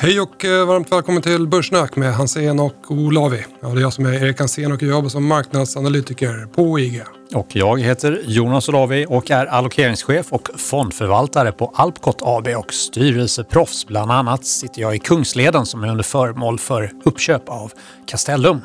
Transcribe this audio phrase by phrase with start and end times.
[0.00, 3.44] Hej och eh, varmt välkommen till Börssnack med Hansén och Olavi.
[3.60, 7.02] Ja, det är jag som är Erik Hansén och jag jobbar som marknadsanalytiker på IG.
[7.34, 13.86] Och jag heter Jonas Olavi och är allokeringschef och fondförvaltare på Alpcot AB och styrelseproffs.
[13.86, 17.72] Bland annat sitter jag i Kungsleden som är under förmål för uppköp av
[18.06, 18.60] Castellum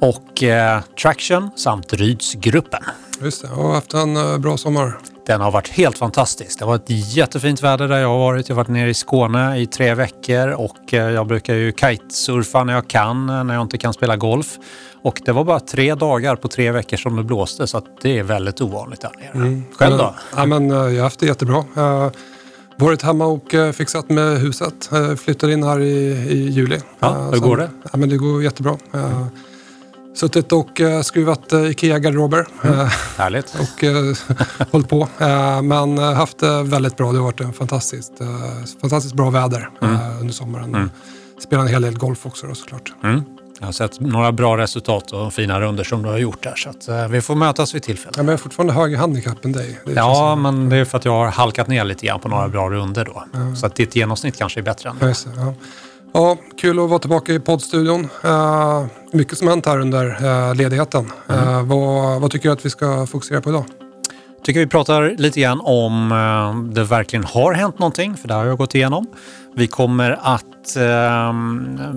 [0.00, 2.82] och eh, Traction samt Rydsgruppen.
[3.20, 4.98] Just det, och haft en eh, bra sommar.
[5.26, 6.58] Den har varit helt fantastisk.
[6.58, 8.48] Det har varit jättefint väder där jag har varit.
[8.48, 12.64] Jag har varit nere i Skåne i tre veckor och eh, jag brukar ju kitesurfa
[12.64, 14.58] när jag kan, när jag inte kan spela golf.
[15.02, 18.22] Och det var bara tre dagar på tre veckor som det blåste så det är
[18.22, 19.46] väldigt ovanligt där nere.
[19.46, 19.64] Mm.
[19.72, 20.14] Själv då?
[20.36, 21.64] Ja, men, eh, jag har haft det jättebra.
[21.74, 22.12] Jag har
[22.76, 24.90] varit hemma och eh, fixat med huset.
[25.18, 26.78] Flyttade in här i, i juli.
[26.98, 27.70] Ja, hur går det?
[27.92, 28.76] Ja, men det går jättebra.
[28.92, 29.26] Mm.
[30.16, 32.46] Suttit och uh, skruvat uh, IKEA-garderober.
[32.62, 32.80] Mm.
[32.80, 33.54] Uh, Härligt.
[33.60, 34.16] Och uh,
[34.70, 35.08] hållit på.
[35.62, 37.12] men haft det väldigt bra.
[37.12, 38.12] Det har varit en fantastiskt,
[38.80, 39.96] fantastiskt bra väder mm.
[40.20, 40.74] under sommaren.
[40.74, 40.90] Mm.
[41.42, 42.92] Spelat en hel del golf också då, såklart.
[43.02, 43.24] Mm.
[43.60, 46.54] Jag har sett några bra resultat och fina runder som du har gjort där.
[46.54, 48.12] Så att, vi får mötas vid tillfälle.
[48.16, 49.80] Ja, men jag har fortfarande högre handikapp än dig.
[49.94, 52.70] ja, men det är för att jag har halkat ner lite grann på några bra
[52.70, 53.24] runder då.
[53.56, 55.14] Så att ditt genomsnitt kanske är bättre än det.
[55.36, 55.54] Ja,
[56.16, 58.08] Ja, kul att vara tillbaka i poddstudion.
[58.24, 61.12] Uh, mycket som hänt här under uh, ledigheten.
[61.28, 61.48] Mm.
[61.48, 63.64] Uh, vad, vad, tycker du att vi ska fokusera på idag?
[64.36, 68.44] Jag tycker vi pratar lite grann om det verkligen har hänt någonting, för det har
[68.44, 69.06] jag gått igenom.
[69.58, 71.32] Vi kommer att eh,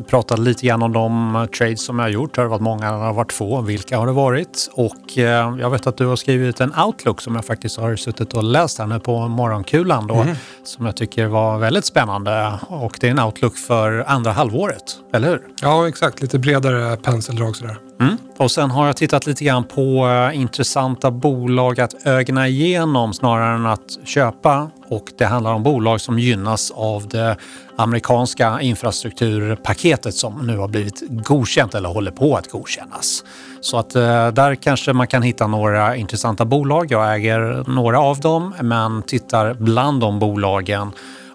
[0.10, 2.36] prata lite grann om de trades som jag har gjort.
[2.36, 3.62] Det har varit många, det har varit få.
[3.62, 4.70] Vilka har det varit?
[4.74, 8.34] Och eh, jag vet att du har skrivit en outlook som jag faktiskt har suttit
[8.34, 10.16] och läst här nu på morgonkulan då.
[10.16, 10.36] Mm.
[10.64, 12.60] Som jag tycker var väldigt spännande.
[12.68, 15.42] Och det är en outlook för andra halvåret, eller hur?
[15.62, 16.22] Ja, exakt.
[16.22, 17.78] Lite bredare penseldrag sådär.
[18.02, 18.18] Mm.
[18.38, 23.56] Och sen har jag tittat lite grann på uh, intressanta bolag att ögna igenom snarare
[23.56, 24.70] än att köpa.
[24.90, 27.38] Och det handlar om bolag som gynnas av det
[27.76, 33.24] amerikanska infrastrukturpaketet som nu har blivit godkänt eller håller på att godkännas.
[33.62, 36.92] Så att uh, där kanske man kan hitta några intressanta bolag.
[36.92, 40.92] Jag äger några av dem men tittar bland de bolagen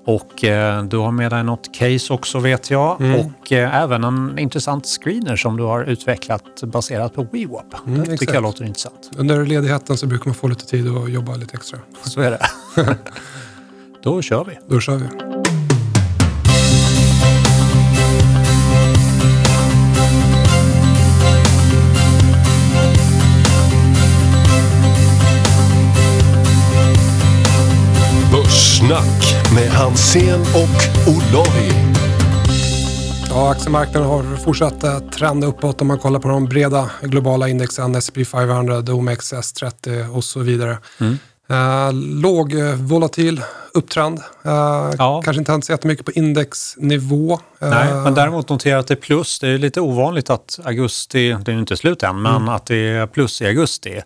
[0.07, 3.21] och eh, du har med dig något case också vet jag mm.
[3.21, 7.75] och eh, även en intressant screener som du har utvecklat baserat på WeWap.
[7.87, 8.35] Mm, det tycker exakt.
[8.35, 9.11] jag låter intressant.
[9.17, 11.79] Under ledigheten så brukar man få lite tid att jobba lite extra.
[12.03, 12.41] Så är det.
[14.05, 14.59] Då kör vi.
[14.69, 15.05] Då kör vi.
[28.33, 31.73] Börssnack med Hansén och Olavi.
[33.31, 38.25] Ja, aktiemarknaden har fortsatt trenda uppåt om man kollar på de breda globala indexen, S&P
[38.25, 40.79] 500, OMXS30 och så vidare.
[41.01, 41.19] Mm.
[41.51, 43.43] Uh, låg uh, volatil
[43.75, 44.19] upptrend.
[44.19, 45.23] Uh, ja.
[45.25, 47.39] Kanske inte hänt så jättemycket på indexnivå.
[47.59, 49.39] Nej, men däremot noterat att det är plus.
[49.39, 52.49] Det är lite ovanligt att augusti, det är ju inte slut än, men mm.
[52.49, 54.01] att det är plus i augusti.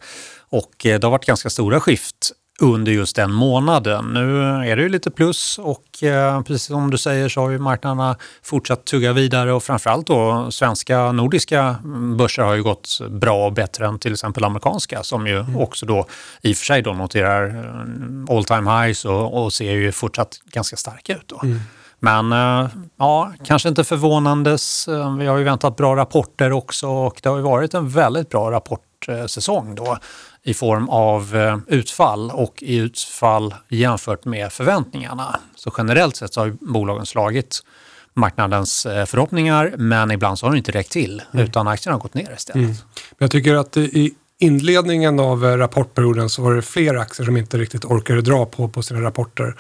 [0.51, 4.05] Och det har varit ganska stora skift under just den månaden.
[4.05, 7.59] Nu är det ju lite plus och eh, precis som du säger så har ju
[7.59, 11.77] marknaderna fortsatt tugga vidare och framförallt då svenska nordiska
[12.17, 15.57] börser har ju gått bra och bättre än till exempel amerikanska som ju mm.
[15.57, 16.07] också då
[16.43, 20.41] i och för sig då noterar eh, all time highs och, och ser ju fortsatt
[20.45, 21.29] ganska starka ut.
[21.29, 21.41] Då.
[21.43, 21.61] Mm.
[22.01, 24.89] Men eh, ja, kanske inte förvånandes.
[25.19, 28.51] Vi har ju väntat bra rapporter också och det har ju varit en väldigt bra
[28.51, 29.99] rapportsäsong då
[30.49, 35.41] i form av eh, utfall och i utfall jämfört med förväntningarna.
[35.55, 37.61] Så generellt sett så har bolagen slagit
[38.15, 41.45] marknadens eh, förhoppningar men ibland så har det inte räckt till mm.
[41.47, 42.65] utan aktierna har gått ner istället.
[42.65, 42.77] Mm.
[43.19, 47.59] Jag tycker att i inledningen av eh, rapportperioden så var det fler aktier som inte
[47.59, 49.55] riktigt orkade dra på, på sina rapporter.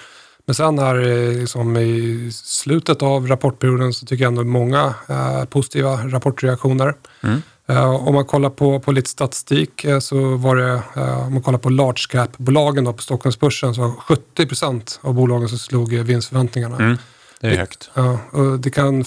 [0.46, 0.96] Men sen här
[1.40, 6.94] liksom i slutet av rapportperioden så tycker jag ändå många eh, positiva rapportreaktioner.
[7.22, 7.42] Mm.
[7.70, 11.42] Uh, om man kollar på, på lite statistik uh, så var det, uh, om man
[11.42, 16.76] kollar på large cap-bolagen på Stockholmsbörsen så var 70 procent av bolagen som slog vinstförväntningarna.
[16.76, 16.96] Mm,
[17.40, 17.90] det är högt.
[17.94, 19.04] Ja, och det kan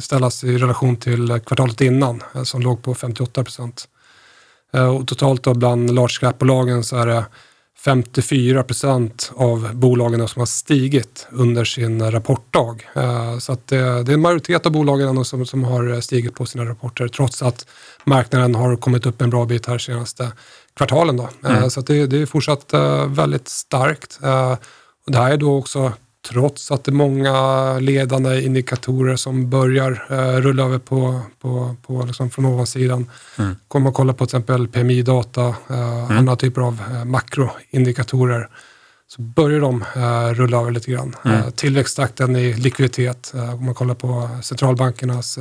[0.00, 3.88] ställas i relation till kvartalet innan som låg på 58 procent.
[4.98, 7.24] och totalt då bland large cap-bolagen så är det
[7.84, 12.88] 54 procent av bolagen som har stigit under sin rapportdag.
[12.94, 16.64] Eh, så att det, är en majoritet av bolagen som, som har stigit på sina
[16.64, 17.66] rapporter trots att
[18.04, 20.32] marknaden har kommit upp en bra bit här senaste
[20.76, 21.16] kvartalen.
[21.16, 21.28] Då.
[21.44, 21.70] Eh, mm.
[21.70, 24.18] Så det, det, är fortsatt eh, väldigt starkt.
[25.06, 25.92] Och det här är då också
[26.28, 32.02] trots att det är många ledande indikatorer som börjar eh, rulla över på, på, på
[32.02, 33.10] liksom från ovansidan.
[33.38, 33.56] Mm.
[33.68, 36.18] Kommer man kolla på till exempel PMI-data, eh, mm.
[36.18, 38.48] andra typer av eh, makroindikatorer,
[39.08, 39.84] så börjar de
[40.34, 41.16] rulla över lite grann.
[41.24, 41.52] Mm.
[41.52, 45.38] Tillväxttakten i likviditet, om man kollar på centralbankernas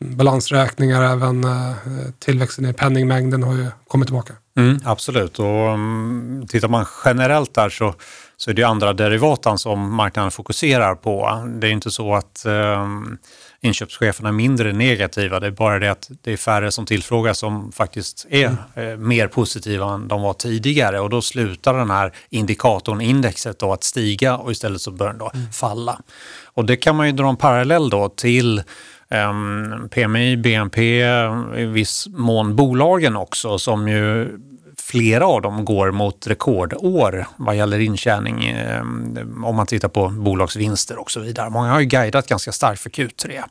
[0.00, 1.46] balansräkningar, även
[2.18, 4.34] tillväxten i penningmängden har ju kommit tillbaka.
[4.56, 7.94] Mm, absolut, och um, tittar man generellt där så,
[8.36, 11.44] så är det andra derivatan som marknaden fokuserar på.
[11.60, 13.18] Det är inte så att um,
[13.60, 17.72] inköpscheferna är mindre negativa, det är bara det att det är färre som tillfrågas som
[17.72, 18.92] faktiskt är mm.
[18.92, 23.72] eh, mer positiva än de var tidigare och då slutar den här indikatorn, indexet då
[23.72, 25.52] att stiga och istället så börjar den då mm.
[25.52, 26.00] falla.
[26.44, 28.62] Och det kan man ju dra en parallell då till
[29.10, 31.04] um, PMI, BNP,
[31.56, 34.38] i viss mån bolagen också som ju
[34.94, 38.80] flera av dem går mot rekordår vad gäller intjäning eh,
[39.44, 41.50] om man tittar på bolagsvinster och så vidare.
[41.50, 43.42] Många har ju guidat ganska starkt för Q3.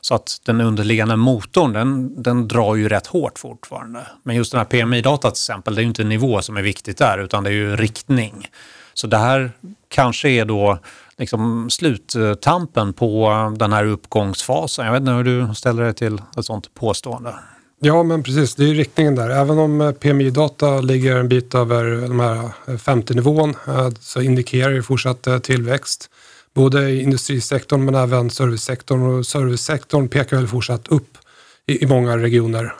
[0.00, 4.06] Så att den underliggande motorn den, den drar ju rätt hårt fortfarande.
[4.22, 6.98] Men just den här PMI-data till exempel, det är ju inte nivå som är viktigt
[6.98, 8.48] där utan det är ju riktning.
[8.94, 9.52] Så det här
[9.88, 10.78] kanske är då
[11.18, 14.86] liksom sluttampen på den här uppgångsfasen.
[14.86, 17.34] Jag vet inte hur du ställer dig till ett sånt påstående.
[17.80, 18.54] Ja, men precis.
[18.54, 19.30] Det är riktningen där.
[19.30, 24.72] Även om eh, PMI-data ligger en bit över de här 50-nivån eh, eh, så indikerar
[24.72, 26.10] det fortsatt tillväxt.
[26.54, 31.18] Både i industrisektorn men även servicesektorn och servicesektorn pekar väl fortsatt upp
[31.66, 32.74] i, i många regioner,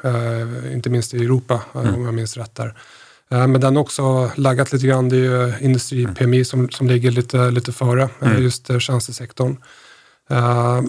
[0.72, 1.94] inte minst i Europa mm.
[1.94, 2.74] om jag minns rätt där.
[3.28, 5.08] Men den har också laggat lite grann.
[5.08, 8.42] Det är ju industri-PMI som, som ligger lite, lite före mm.
[8.42, 9.56] just tjänstesektorn.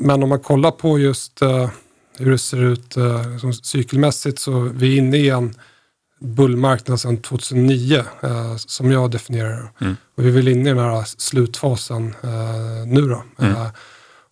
[0.01, 1.41] Men om man kollar på just
[2.17, 5.53] hur det ser ut eh, som cykelmässigt så vi är inne i en
[6.19, 9.95] bullmarknad sedan 2009 eh, som jag definierar mm.
[10.15, 13.23] Och vi är väl inne i den här slutfasen eh, nu då.
[13.39, 13.51] Mm.
[13.51, 13.67] Eh,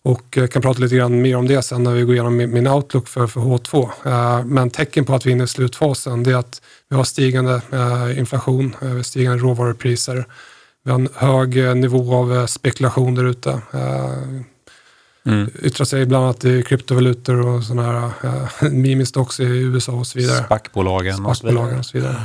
[0.02, 2.66] och jag kan prata lite grann mer om det sen när vi går igenom min
[2.66, 3.90] outlook för, för H2.
[4.04, 7.04] Eh, men tecken på att vi är inne i slutfasen det är att vi har
[7.04, 10.24] stigande eh, inflation, stigande råvarupriser.
[10.84, 13.60] Vi har en hög nivå av spekulation där ute
[15.26, 15.50] mm.
[15.62, 18.10] yttrar sig bland annat i kryptovalutor och sådana här
[18.62, 20.44] äh, meme stocks i USA och så vidare.
[20.44, 21.78] SPAC-bolagen SPAC och så vidare.
[21.78, 22.16] Och så vidare.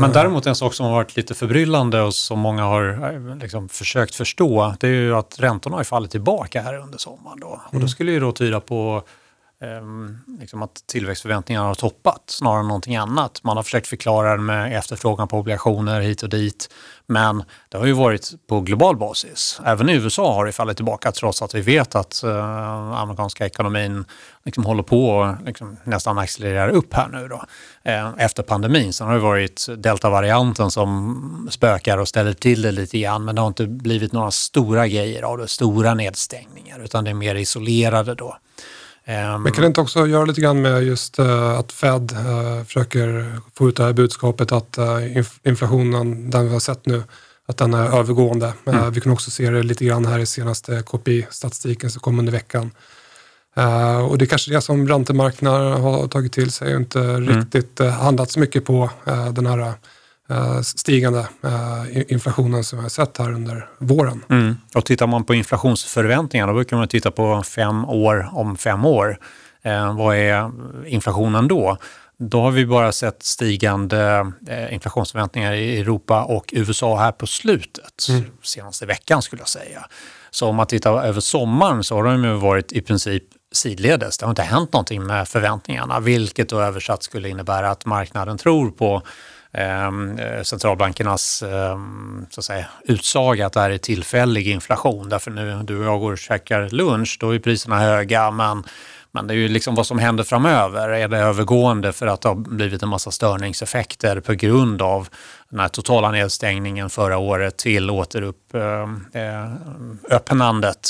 [0.00, 3.68] Men däremot en sak som har varit lite förbryllande och som många har eh, liksom
[3.68, 7.40] försökt förstå, det är ju att räntorna har fallit tillbaka här under sommaren.
[7.40, 7.46] Då.
[7.46, 7.88] Och då mm.
[7.88, 9.02] skulle ju då tyda på
[9.64, 13.40] Ehm, liksom att tillväxtförväntningarna har toppat snarare än någonting annat.
[13.44, 16.68] Man har försökt förklara det med efterfrågan på obligationer hit och dit.
[17.06, 19.60] Men det har ju varit på global basis.
[19.64, 24.04] Även i USA har det fallit tillbaka trots att vi vet att eh, amerikanska ekonomin
[24.44, 27.44] liksom håller på att liksom nästan accelerera upp här nu då,
[27.86, 28.92] Eh, efter pandemin.
[28.92, 33.40] Sen har det varit deltavarianten som spökar och ställer till det lite grann men det
[33.40, 38.14] har inte blivit några stora grejer av det, stora nedstängningar utan det är mer isolerade
[38.14, 38.36] då.
[39.06, 43.32] Men kan det inte också göra lite grann med just uh, att Fed uh, försöker
[43.54, 47.02] få ut det här budskapet att uh, inflationen, den vi har sett nu,
[47.46, 48.52] att den är övergående.
[48.66, 48.92] Mm.
[48.92, 52.70] vi kan också se det lite grann här i senaste KPI-statistiken som kom under veckan.
[54.08, 57.28] och det är kanske det som räntemarknaden har tagit till sig och inte mm.
[57.28, 58.90] riktigt handlat så mycket på
[59.32, 59.74] den här Eh,
[60.62, 64.24] stigande eh, inflationen som vi har sett här under våren.
[64.28, 64.56] Mm.
[64.74, 69.18] Och tittar man på inflationsförväntningarna, då brukar man titta på fem år om fem år.
[69.62, 70.50] Eh, vad är
[70.86, 71.78] inflationen då?
[72.18, 78.06] Då har vi bara sett stigande eh, inflationsförväntningar i Europa och USA här på slutet,
[78.08, 78.24] mm.
[78.42, 79.86] senaste veckan skulle jag säga.
[80.30, 84.18] Så om man tittar över sommaren så har de ju varit i princip sidledes.
[84.18, 88.70] Det har inte hänt någonting med förväntningarna, vilket då översatt skulle innebära att marknaden tror
[88.70, 89.02] på eh,
[89.54, 95.08] Ehm, eh, centralbankernas ehm, så att säga, utsaga att det här är tillfällig inflation.
[95.08, 98.64] Därför nu du och jag går och käkar lunch, då är priserna höga men
[99.14, 100.88] men det är ju liksom vad som händer framöver.
[100.88, 105.08] Är det övergående för att det har blivit en massa störningseffekter på grund av
[105.48, 108.50] den här totala nedstängningen förra året till återöppnandet?
[110.14, 110.80] Ehm, eh,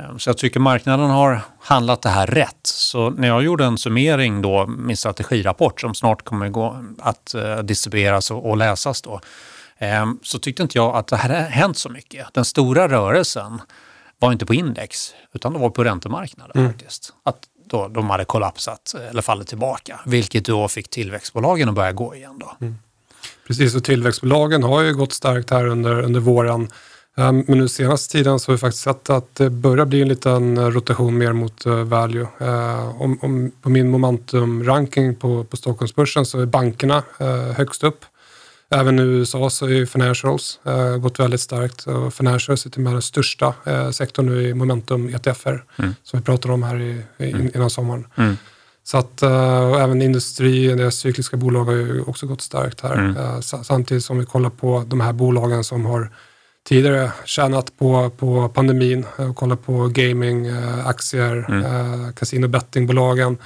[0.00, 2.60] Eh, Ehm, så jag tycker marknaden har handlat det här rätt.
[2.62, 7.58] Så när jag gjorde en summering då, min strategirapport som snart kommer gå att eh,
[7.58, 9.20] distribueras och, läsas då,
[9.78, 12.34] ehm, så tyckte inte jag att det här hänt så mycket.
[12.34, 13.60] Den stora rörelsen
[14.18, 16.72] var inte på index, utan det var på räntemarknaden mm.
[16.72, 17.12] faktiskt.
[17.22, 22.14] Att då de hade kollapsat eller fallit tillbaka, vilket då fick tillväxtbolagen att börja gå
[22.14, 22.38] igen.
[22.38, 22.56] Då.
[22.60, 22.78] Mm.
[23.46, 26.68] Precis, och tillväxtbolagen har ju gått starkt här under, under våren.
[27.20, 30.08] Ehm, men nu senaste tiden så har vi faktiskt sett att det börjar bli en
[30.08, 32.26] liten eh, rotation mer mot eh, value.
[32.38, 38.04] Ehm, om, om på min momentum-ranking på, på Stockholmsbörsen så är bankerna eh, högst upp.
[38.72, 40.60] Även i USA så är financials
[41.00, 41.86] gått väldigt starkt.
[41.86, 43.54] Och financials är till och med den största
[43.92, 45.94] sektorn nu i momentum-ETFer mm.
[46.02, 47.50] som vi pratade om här i, i, mm.
[47.54, 48.06] innan sommaren.
[48.16, 48.36] Mm.
[48.84, 49.22] Så att
[49.80, 52.94] även industri, deras cykliska bolag har ju också gått starkt här.
[52.98, 53.42] Mm.
[53.42, 56.10] Samtidigt som vi kollar på de här bolagen som har
[56.70, 62.12] tidigare tjänat på, på pandemin och kollar på gaming, uh, aktier, mm.
[62.12, 63.38] kasino bettingbolagen.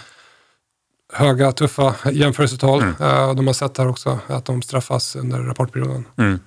[1.12, 2.82] Höga, tuffa jämförelsetal.
[2.82, 3.36] Mm.
[3.36, 6.04] de har sett här också att de straffas under rapportperioden.
[6.16, 6.38] Mm.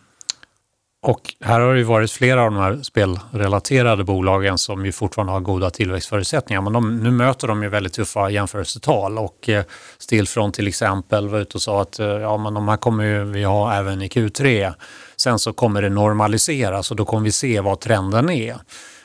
[1.08, 5.34] Och här har det ju varit flera av de här spelrelaterade bolagen som ju fortfarande
[5.34, 6.62] har goda tillväxtförutsättningar.
[6.62, 9.64] Men de, nu möter de ju väldigt tuffa jämförelsetal och eh,
[9.98, 13.24] Stillfront till exempel var ute och sa att eh, ja, men de här kommer ju
[13.24, 14.74] vi ha även i Q3.
[15.18, 18.56] Sen så kommer det normaliseras och då kommer vi se vad trenden är.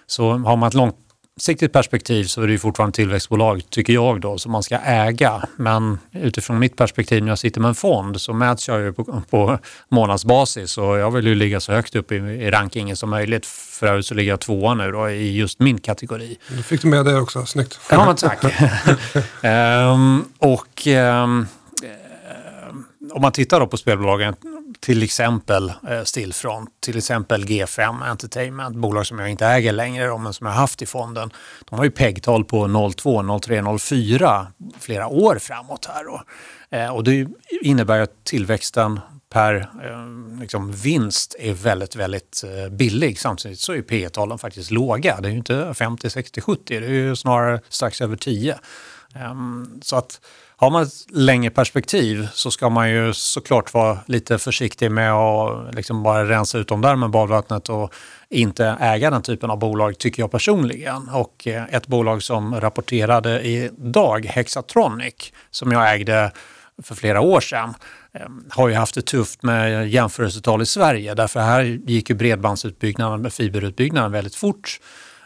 [0.07, 0.97] Så har man ett långt
[1.43, 5.43] långsiktigt perspektiv så är det ju fortfarande tillväxtbolag, tycker jag då, som man ska äga.
[5.57, 9.23] Men utifrån mitt perspektiv när jag sitter med en fond så mäts jag ju på,
[9.31, 9.59] på
[9.89, 13.47] månadsbasis och jag vill ju ligga så högt upp i, i rankingen som möjligt.
[13.47, 16.39] För övrigt så ligger jag tvåa nu då i just min kategori.
[16.57, 17.81] Då fick du med det också, snyggt.
[17.91, 18.45] Ja, men tack.
[19.43, 21.47] um, och um,
[23.13, 24.35] om man tittar då på spelbolagen,
[24.85, 30.35] till exempel eh, Stillfront, till exempel G5 Entertainment, bolag som jag inte äger längre men
[30.35, 31.31] som jag har haft i fonden.
[31.71, 34.47] De har ju PEG-tal på 02, 03, 04
[34.81, 36.05] flera år framåt här.
[36.05, 36.23] Då.
[36.77, 37.29] Eh, och det
[37.63, 39.01] innebär att tillväxten
[39.33, 43.19] per eh, liksom, vinst är väldigt, väldigt billig.
[43.19, 45.21] Samtidigt så är P talen faktiskt låga.
[45.21, 48.59] Det är ju inte 50, 60, 70, det är ju snarare strax över 10.
[49.15, 50.21] Ehm, så att
[50.63, 55.75] har man ett längre perspektiv så ska man ju såklart vara lite försiktig med att
[55.75, 57.95] liksom bara rensa ut dem där med badvattnet och
[58.29, 61.09] inte äga den typen av bolag, tycker jag personligen.
[61.09, 66.33] Och eh, ett bolag som rapporterade idag, Hexatronic, som jag ägde
[66.83, 67.75] för flera år sedan,
[68.13, 71.15] eh, har ju haft det tufft med jämförelsetal i Sverige.
[71.15, 74.81] Därför här gick ju bredbandsutbyggnaden med fiberutbyggnaden väldigt fort.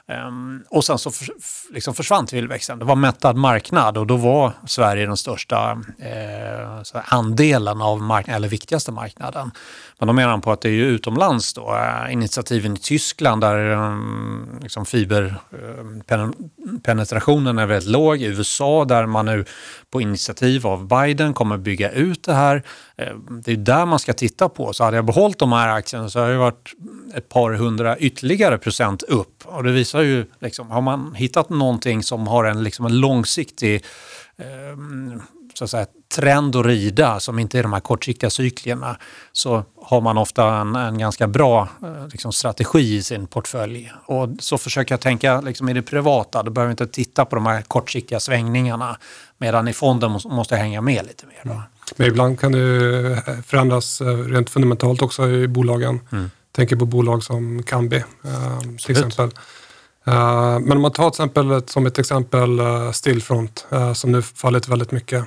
[0.09, 1.29] Ehm, och sen så för,
[1.71, 2.79] liksom försvann tillväxten.
[2.79, 8.49] Det var mättad marknad och då var Sverige den största eh, andelen av marknaden, eller
[8.49, 9.51] viktigaste marknaden.
[9.99, 13.41] Men då menar han på att det är ju utomlands då, eh, initiativen i Tyskland
[13.41, 13.97] där eh,
[14.63, 18.23] liksom fiberpenetrationen eh, är väldigt låg.
[18.23, 19.45] I USA där man nu
[19.91, 22.63] på initiativ av Biden kommer bygga ut det här.
[23.45, 24.73] Det är där man ska titta på.
[24.73, 26.75] Så hade jag behållit de här aktierna så hade det varit
[27.15, 29.43] ett par hundra ytterligare procent upp.
[29.45, 33.85] Och det visar ju, liksom, har man hittat någonting som har en, liksom en långsiktig
[34.39, 34.47] eh,
[35.59, 38.97] så att säga, trend att rida som inte är de här kortsiktiga cyklerna
[39.33, 43.93] så har man ofta en, en ganska bra eh, liksom, strategi i sin portfölj.
[44.07, 47.37] Och så försöker jag tänka liksom, i det privata, då behöver jag inte titta på
[47.37, 48.99] de här kortsiktiga svängningarna
[49.39, 51.53] medan i fonden måste, måste jag hänga med lite mer.
[51.53, 51.63] Mm.
[51.97, 56.01] Men ibland kan det eh, förändras eh, rent fundamentalt också i bolagen.
[56.13, 56.31] Mm.
[56.53, 59.31] Tänker på bolag som Kambi eh, till exempel.
[60.09, 64.23] Uh, men om man tar till exempel som ett exempel uh, Stillfront uh, som nu
[64.23, 65.25] fallit väldigt mycket.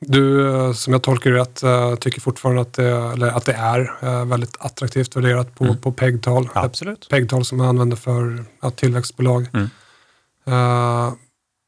[0.00, 4.56] du, som jag tolkar det rätt, tycker fortfarande att det, eller att det är väldigt
[4.58, 5.76] attraktivt värderat på, mm.
[5.76, 6.48] på PEG-tal.
[6.52, 7.08] Absolut.
[7.08, 9.48] PEG-tal som man använder för ja, tillväxtbolag.
[9.52, 9.68] Mm.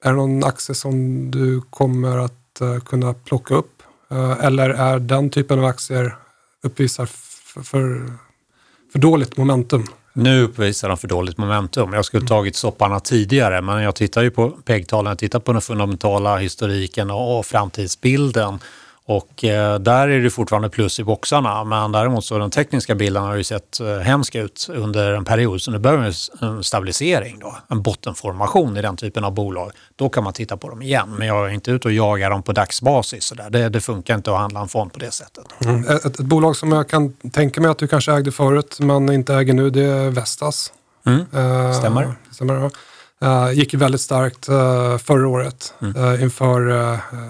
[0.04, 3.82] är det någon aktie som du kommer att kunna plocka upp?
[4.40, 6.16] eller är den typen av aktier
[6.62, 7.62] uppvisar för,
[8.92, 9.86] för dåligt momentum?
[10.18, 11.92] Nu uppvisar de för dåligt momentum.
[11.92, 15.60] Jag skulle tagit sopparna tidigare, men jag tittar ju på PEG-talen, jag tittar på den
[15.60, 18.58] fundamentala historiken och framtidsbilden.
[19.08, 23.22] Och eh, där är det fortfarande plus i boxarna, men däremot så den tekniska bilden
[23.22, 25.62] har ju sett eh, hemsk ut under en period.
[25.62, 29.72] Så nu behöver vi en stabilisering, då, en bottenformation i den typen av bolag.
[29.96, 32.42] Då kan man titta på dem igen, men jag är inte ute och jagar dem
[32.42, 33.24] på dagsbasis.
[33.24, 33.50] Så där.
[33.50, 35.44] Det, det funkar inte att handla en fond på det sättet.
[35.64, 35.88] Mm.
[35.88, 39.34] Ett, ett, bolag som jag kan tänka mig att du kanske ägde förut, men inte
[39.34, 40.72] äger nu, det är Vestas.
[41.06, 41.20] Mm.
[41.20, 42.14] Uh, stämmer.
[42.30, 42.70] stämmer ja.
[43.24, 45.96] Uh, gick ju väldigt starkt uh, förra året mm.
[45.96, 46.70] uh, inför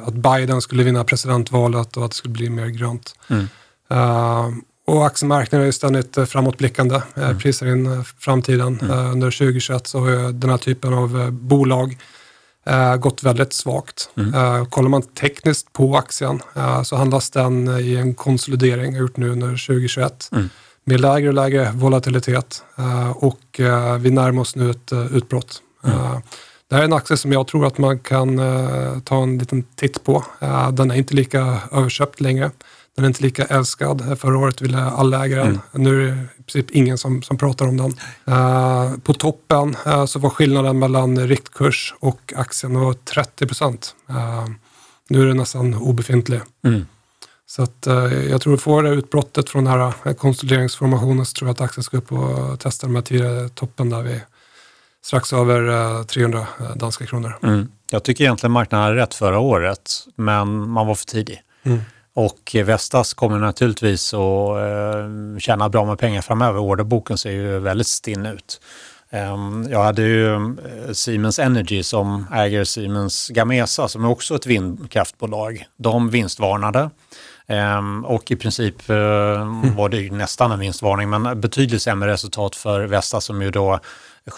[0.06, 3.14] att Biden skulle vinna presidentvalet och att det skulle bli mer grönt.
[3.28, 3.46] Mm.
[4.86, 7.38] och aktiemarknaden är ständigt framåtblickande, mm.
[7.38, 8.80] prisar in framtiden.
[8.82, 9.12] Mm.
[9.12, 11.98] under 2021 så har den här typen av bolag
[12.98, 14.10] gått väldigt svagt.
[14.16, 14.66] Mm.
[14.66, 16.42] kollar man tekniskt på aktien
[16.84, 20.48] så handlas den i en konsolidering, har gjort nu under 2021 mm.
[20.84, 22.62] med lägre och lägre volatilitet
[23.14, 23.60] och
[23.98, 25.62] vi närmar oss nu ett utbrott.
[25.86, 26.22] Mm.
[26.68, 29.62] Det här är en aktie som jag tror att man kan uh, ta en liten
[29.62, 30.24] titt på.
[30.42, 32.50] Uh, den är inte lika överköpt längre.
[32.96, 34.18] Den är inte lika älskad.
[34.18, 35.46] Förra året ville alla äga den.
[35.46, 35.60] Mm.
[35.72, 37.94] Nu är det i princip ingen som, som pratar om den.
[38.34, 39.76] Uh, på toppen
[40.06, 43.94] så var skillnaden mellan riktkurs och aktien var 30 procent.
[45.08, 46.40] nu är den nästan obefintlig.
[46.64, 46.86] Mm.
[47.46, 47.86] Så att,
[48.30, 51.84] jag tror att får det utbrottet från den här konsolideringsformationen så tror jag att aktien
[51.84, 54.20] ska upp och testa de här tidigare toppen där vi
[55.06, 56.46] strax över 300
[56.76, 57.38] danska kronor.
[57.42, 57.68] Mm.
[57.90, 61.42] Jag tycker egentligen marknaden hade rätt förra året, men man var för tidig.
[61.62, 61.80] Mm.
[62.14, 66.58] Och Vestas kommer naturligtvis att eh, tjäna bra med pengar framöver.
[66.60, 68.60] Orderboken ser ju väldigt stinn ut.
[69.10, 74.46] Ehm, jag hade ju eh, Siemens Energy som äger Siemens Gamesa som är också ett
[74.46, 75.64] vindkraftbolag.
[75.76, 76.90] De vinstvarnade.
[77.46, 78.96] Ehm, och i princip eh,
[79.76, 83.80] var det ju nästan en vinstvarning men betydligt sämre resultat för Vestas som ju då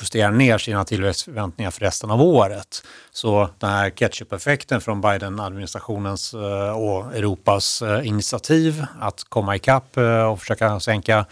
[0.01, 2.83] justerar ner sina tillväxtförväntningar för resten av året.
[3.11, 10.23] Så den här ketchup-effekten från Biden-administrationens eh, och Europas eh, initiativ att komma ikapp eh,
[10.23, 11.25] och försöka sänka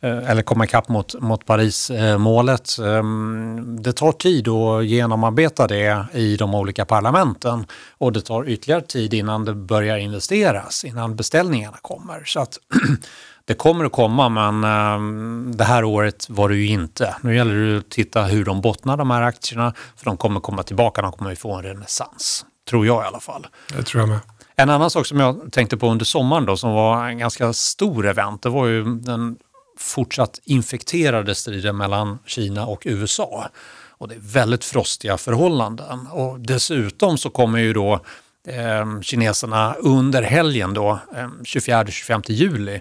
[0.00, 2.78] eller komma ikapp mot, mot Paris-målet.
[2.78, 7.66] Ehm, det tar tid att genomarbeta det i de olika parlamenten
[7.98, 12.24] och det tar ytterligare tid innan det börjar investeras, innan beställningarna kommer.
[12.24, 12.58] Så att
[13.44, 17.16] Det kommer att komma men äh, det här året var det ju inte.
[17.20, 20.62] Nu gäller det att titta hur de bottnar de här aktierna för de kommer komma
[20.62, 22.46] tillbaka, de kommer få en renässans.
[22.70, 23.46] Tror jag i alla fall.
[23.76, 24.20] Det tror jag med.
[24.56, 28.06] En annan sak som jag tänkte på under sommaren då som var en ganska stor
[28.06, 29.36] event, det var ju den
[29.78, 33.48] fortsatt infekterade striden mellan Kina och USA.
[33.88, 38.00] Och det är väldigt frostiga förhållanden och dessutom så kommer ju då
[38.48, 42.80] eh, kineserna under helgen då, eh, 24-25 juli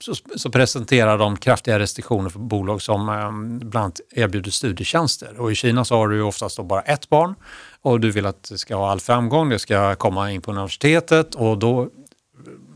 [0.00, 3.32] så, så presenterar de kraftiga restriktioner för bolag som eh,
[3.68, 5.40] bland annat erbjuder studietjänster.
[5.40, 7.34] Och I Kina så har du ju oftast då bara ett barn
[7.82, 11.34] och du vill att det ska ha all framgång, det ska komma in på universitetet
[11.34, 11.88] och då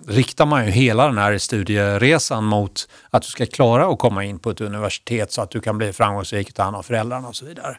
[0.06, 4.38] riktar man ju hela den här studieresan mot att du ska klara att komma in
[4.38, 7.36] på ett universitet så att du kan bli framgångsrik och ta hand om föräldrarna och
[7.36, 7.78] så vidare.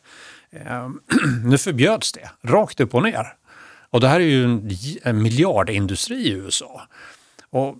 [0.51, 0.89] Eh,
[1.45, 3.33] nu förbjöds det, rakt upp och ner.
[3.89, 4.69] Och det här är ju en,
[5.03, 6.81] en miljardindustri i USA.
[7.49, 7.75] Och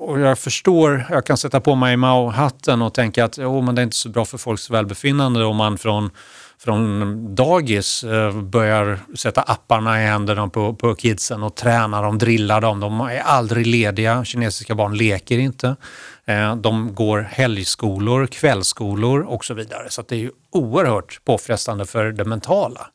[0.00, 3.80] och jag förstår, jag kan sätta på mig Mao-hatten och tänka att oh, men det
[3.80, 6.10] är inte så bra för folks välbefinnande om man från,
[6.58, 12.60] från dagis eh, börjar sätta apparna i händerna på, på kidsen och träna dem, drilla
[12.60, 12.80] dem.
[12.80, 15.76] De är aldrig lediga, kinesiska barn leker inte.
[16.24, 19.86] Eh, de går helgskolor, kvällsskolor och så vidare.
[19.90, 22.86] Så det är ju oerhört påfrestande för det mentala.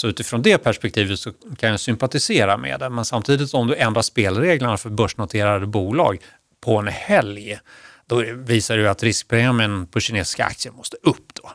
[0.00, 2.90] Så utifrån det perspektivet så kan jag sympatisera med det.
[2.90, 6.18] Men samtidigt om du ändrar spelreglerna för börsnoterade bolag
[6.60, 7.58] på en helg,
[8.06, 11.34] då visar det ju att riskpremien på kinesiska aktier måste upp.
[11.34, 11.50] Då.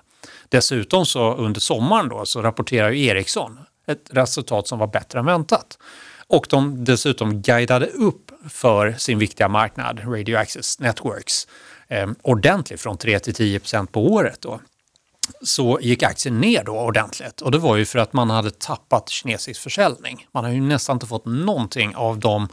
[0.49, 5.25] Dessutom så under sommaren då så rapporterar ju Ericsson ett resultat som var bättre än
[5.25, 5.77] väntat.
[6.27, 11.47] Och de dessutom guidade upp för sin viktiga marknad, Radio Access Networks,
[11.87, 14.41] eh, ordentligt från 3 till 10 procent på året.
[14.41, 14.59] Då
[15.41, 19.09] så gick aktien ner då ordentligt och det var ju för att man hade tappat
[19.09, 20.27] kinesisk försäljning.
[20.31, 22.47] Man har ju nästan inte fått någonting av de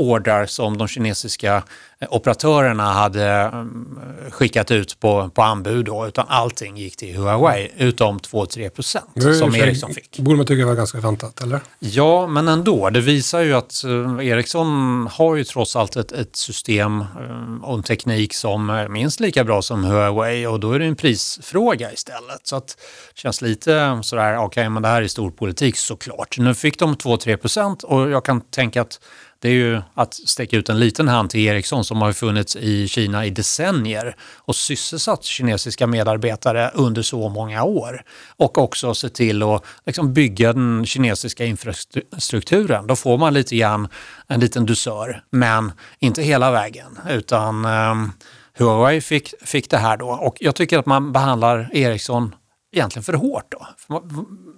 [0.00, 1.62] ordrar som de kinesiska
[1.98, 3.98] eh, operatörerna hade mm,
[4.30, 9.54] skickat ut på, på anbud då, utan allting gick till Huawei utom 2-3 procent som
[9.54, 10.18] Ericsson fick.
[10.18, 11.60] borde man tycka var ganska väntat, eller?
[11.78, 12.90] Ja, men ändå.
[12.90, 17.74] Det visar ju att uh, Ericsson har ju trots allt ett, ett system uh, och
[17.74, 21.92] en teknik som är minst lika bra som Huawei och då är det en prisfråga
[21.92, 22.40] istället.
[22.42, 22.76] Så att
[23.14, 26.38] det känns lite sådär, okej, okay, men det här är stor politik såklart.
[26.38, 29.00] Nu fick de 2-3 procent och jag kan tänka att
[29.42, 32.88] det är ju att sträcka ut en liten hand till Ericsson som har funnits i
[32.88, 38.02] Kina i decennier och sysselsatt kinesiska medarbetare under så många år.
[38.36, 42.86] Och också se till att liksom bygga den kinesiska infrastrukturen.
[42.86, 43.88] Då får man lite grann
[44.26, 46.98] en liten dusör, men inte hela vägen.
[47.10, 48.12] Utan um,
[48.58, 52.34] Huawei fick, fick det här då och jag tycker att man behandlar Ericsson
[52.72, 53.52] egentligen för hårt.
[53.52, 53.66] Då.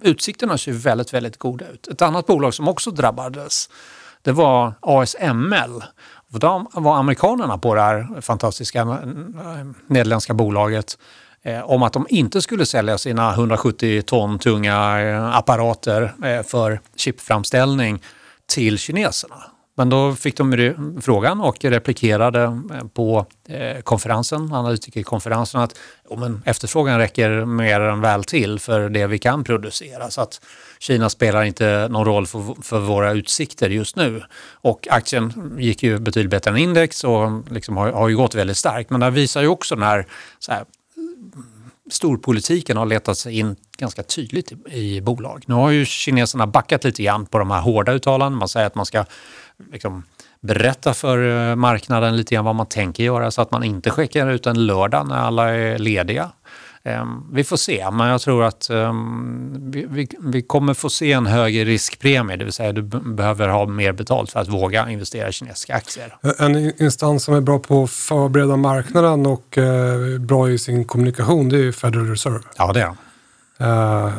[0.01, 1.87] Utsikterna ser väldigt, väldigt goda ut.
[1.87, 3.69] Ett annat bolag som också drabbades
[4.23, 5.83] det var ASML.
[6.27, 8.87] De var amerikanerna på det här fantastiska eh,
[9.87, 10.97] nederländska bolaget
[11.41, 18.01] eh, om att de inte skulle sälja sina 170 ton tunga eh, apparater för chipframställning
[18.45, 19.43] till kineserna.
[19.75, 26.41] Men då fick de frågan och replikerade eh, på eh, konferensen, analytikerkonferensen, att oh, men
[26.45, 30.09] efterfrågan räcker mer än väl till för det vi kan producera.
[30.09, 30.41] Så att
[30.79, 34.23] Kina spelar inte någon roll för, för våra utsikter just nu.
[34.51, 38.57] Och aktien gick ju betydligt bättre än index och liksom har, har ju gått väldigt
[38.57, 38.89] starkt.
[38.89, 40.07] Men det visar ju också när
[40.39, 40.65] så här,
[41.91, 45.43] storpolitiken har letat sig in ganska tydligt i, i, bolag.
[45.45, 48.39] Nu har ju kineserna backat lite grann på de här hårda uttalandena.
[48.39, 49.05] Man säger att man ska
[49.71, 50.03] liksom,
[50.41, 54.29] berätta för eh, marknaden lite grann vad man tänker göra så att man inte skickar
[54.29, 56.31] ut en lördag när alla är lediga.
[56.85, 61.11] Ehm, vi får se, men jag tror att ehm, vi, vi, vi, kommer få se
[61.11, 65.29] en högre riskpremie, det vill säga du behöver ha mer betalt för att våga investera
[65.29, 66.15] i kinesiska aktier.
[66.39, 71.49] En instans som är bra på att förbereda marknaden och eh, bra i sin kommunikation,
[71.49, 72.39] det är Federal Reserve.
[72.57, 72.95] Ja, det är
[73.59, 74.13] Eh,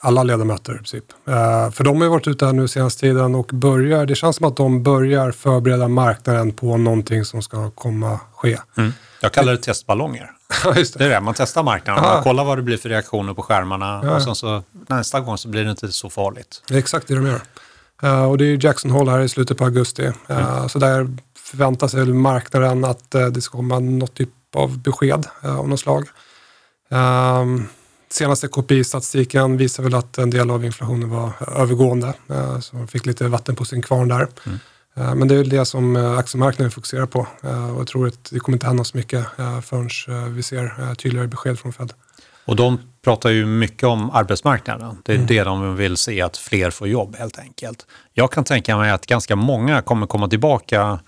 [0.00, 1.04] alla ledamöter i princip.
[1.28, 4.36] Eh, för de har ju varit ute här nu senaste tiden och börjar, det känns
[4.36, 8.58] som att de börjar förbereda marknaden på någonting som ska komma ske.
[8.76, 8.92] Mm.
[9.20, 10.30] Jag kallar det testballonger.
[10.64, 11.04] Det det.
[11.04, 14.14] är det, man testar marknaden, man kollar vad det blir för reaktioner på skärmarna Ja.
[14.16, 16.62] och sen så nästa gång så blir det inte så farligt.
[16.68, 17.40] Det är exakt det de gör.
[18.02, 20.10] Eh, och det är Jackson Hole här i slutet på augusti.
[20.28, 25.26] Eh, Så där förväntar sig marknaden att eh, det ska komma något typ av besked
[25.44, 26.04] uh, av något slag.
[26.90, 27.68] Um,
[28.14, 32.14] senaste KPI-statistiken visar väl att en del av inflationen var övergående.
[32.30, 34.28] eh, så de fick lite vatten på sin kvarn där.
[34.96, 37.26] Eh, men det är väl det som uh, aktiemarknaden fokuserar på.
[37.42, 39.26] Eh, och jag tror att det kommer inte hända så mycket
[39.62, 41.92] förrän eh, vi ser eh, tydligare besked från Fed.
[42.46, 44.98] Och de pratar ju mycket om arbetsmarknaden.
[45.04, 45.26] Det är Mm.
[45.26, 47.86] det de vill se, att fler får jobb helt enkelt.
[48.12, 50.98] Jag kan tänka mig att ganska många kommer komma tillbaka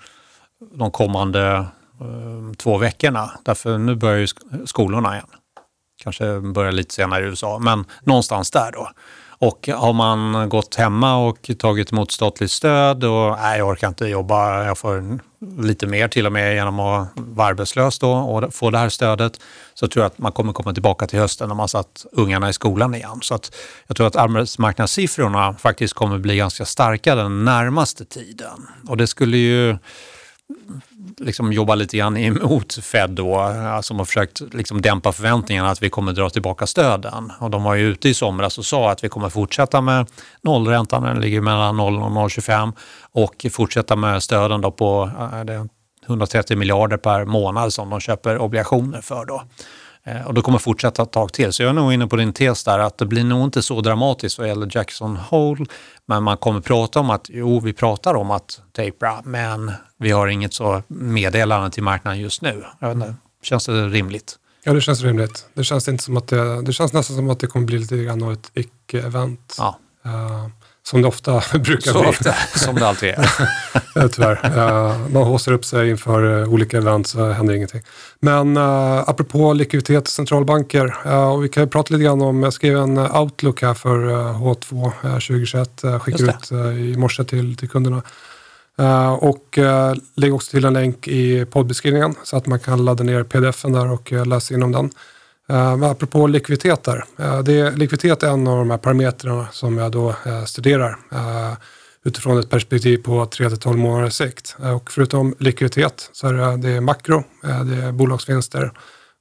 [0.75, 1.57] de kommande
[2.01, 3.31] eh, två veckorna.
[3.43, 5.27] Därför nu börjar ju sk- skolorna igen.
[6.03, 8.91] Kanske börjar lite senare i USA, men någonstans där då.
[9.39, 14.07] Och har man gått hemma och tagit emot statligt stöd och nej, jag orkar inte
[14.07, 15.19] jobba, jag får
[15.63, 19.41] lite mer till och med genom att vara arbetslös då och få det här stödet,
[19.75, 22.53] så tror jag att man kommer komma tillbaka till hösten när man satt ungarna i
[22.53, 23.19] skolan igen.
[23.23, 23.57] Så att
[23.87, 28.69] jag tror att arbetsmarknadssiffrorna faktiskt kommer bli ganska starka den närmaste tiden.
[28.89, 29.79] Och det skulle ju
[31.19, 35.83] liksom jobba lite grann emot Fed då, alltså som har försökt liksom dämpa förväntningarna att
[35.83, 37.33] vi kommer dra tillbaka stöden.
[37.39, 40.07] Och de var ju ute i somras och sa att vi kommer fortsätta med
[40.43, 42.73] nollräntan, den ligger mellan 0 och 0,25
[43.13, 45.11] och fortsätta med stöden då på
[46.07, 49.43] 130 miljarder per månad som de köper obligationer för då.
[50.07, 51.53] Eh, Och det kommer fortsätta ett tag till.
[51.53, 53.81] Så jag är nog inne på din tes där att det blir nog inte så
[53.81, 55.67] dramatiskt vad gäller Jackson Hole.
[56.07, 60.27] Men man kommer prata om att, jo vi pratar om att tapera, men vi har
[60.27, 62.65] inget så meddelande till marknaden just nu.
[62.85, 64.39] Inte, känns det rimligt?
[64.65, 65.47] Ja, det känns rimligt.
[65.55, 67.97] Det känns, inte som att det, det känns nästan som att det kommer bli lite
[67.97, 69.55] grann av ett icke-event.
[69.59, 70.47] Ja, Eh,
[70.89, 73.19] som det ofta brukar så bli, ofta som det alltid är.
[73.97, 74.59] eh, tyvärr.
[74.59, 77.83] Uh, man haussar upp sig inför eh, olika event så händer ingenting.
[78.21, 82.43] Men uh, apropå likviditet och centralbanker, eh, och vi kan ju prata lite grann om,
[82.43, 86.97] jag skrev en eh, outlook här för eh, H2 eh, 2021, uh, skickade ut i
[86.99, 88.03] morse till, till kunderna.
[88.79, 89.59] Eh, och
[90.15, 93.93] lägg också till en länk i poddbeskrivningen så att man kan ladda ner pdf-en där
[93.93, 94.91] och läsa inom den.
[95.49, 97.05] Men apropå likviditet där.
[97.21, 101.53] Uh, det, likviditet är en av de här parametrarna som jag då uh, studerar uh,
[102.05, 104.57] utifrån ett perspektiv på 3-12 månaders sikt.
[104.61, 108.73] Uh, och förutom likviditet så är det, det är makro, uh, det är bolagsvinster,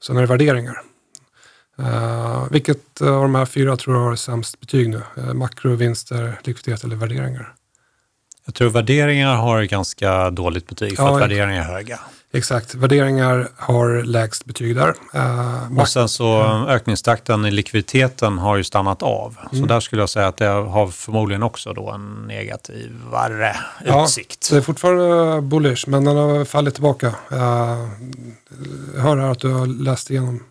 [0.04, 0.82] sen är det värderingar.
[2.50, 5.02] Vilket av de här fyra tror jag har sämst betyg nu?
[5.34, 7.54] Makro, vinster, likviditet eller värderingar?
[8.46, 12.00] Jag tror värderingar har ganska dåligt betyg för Ja, att värderingar är höga.
[12.36, 14.94] Exakt, värderingar har lägst betyg där.
[15.16, 19.38] Uh, Och sen så ökningstakten i likviditeten har ju stannat av.
[19.50, 19.68] Så Mm.
[19.68, 24.50] där skulle jag säga att det har förmodligen också då en negativare Ja, utsikt.
[24.52, 27.08] det är fortfarande bullish, men den har fallit tillbaka.
[27.32, 27.40] Uh,
[28.96, 30.44] jag hör här att du har läst igenom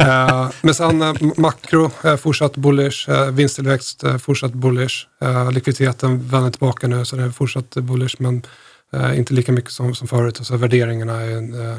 [0.00, 5.06] uh, men sen uh, makro är fortsatt bullish, uh, vinsttillväxt fortsatt bullish,
[5.52, 8.42] likviditeten vänder tillbaka nu så det är fortsatt bullish men
[8.92, 10.38] Eh, inte lika mycket som, som förut.
[10.38, 11.70] Och så värderingarna är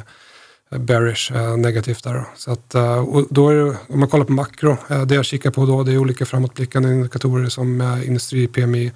[0.71, 2.13] eh, bearish, eh, negativt där.
[2.13, 2.25] Då.
[2.35, 5.25] Så att, eh, och då är det, om man kollar på makro, eh, det jag
[5.25, 8.91] kikar på då det är olika framåtblickande indikatorer som eh, industri, PMI,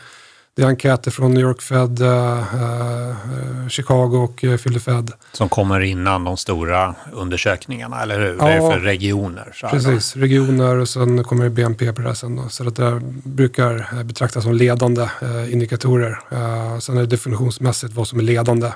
[0.56, 5.12] det är enkäter från New York Fed, uh, uh, Chicago och uh, Philly Fed.
[5.32, 8.38] Som kommer innan de stora undersökningarna, eller hur?
[8.40, 8.46] Ja.
[8.46, 9.54] det är för regioner.
[9.70, 12.36] Precis, regioner och sen kommer BNP på det sen.
[12.36, 12.50] Då.
[12.50, 16.20] Så det där brukar eh, betraktas som ledande eh, indikatorer.
[16.32, 18.72] Eh, sen är det definitionsmässigt vad som är ledande.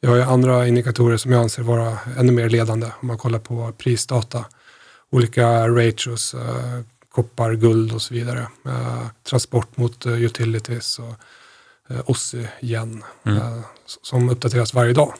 [0.00, 3.38] Vi har ju andra indikatorer som jag anser vara ännu mer ledande om man kollar
[3.38, 4.44] på prisdata.
[5.12, 6.80] Olika ratios, eh,
[7.12, 8.46] koppar, guld och så vidare.
[8.66, 11.14] Eh, transport mot eh, utilities och
[11.94, 13.38] eh, OSSI, yen, Mm.
[13.38, 13.58] eh,
[14.02, 15.14] som uppdateras varje dag.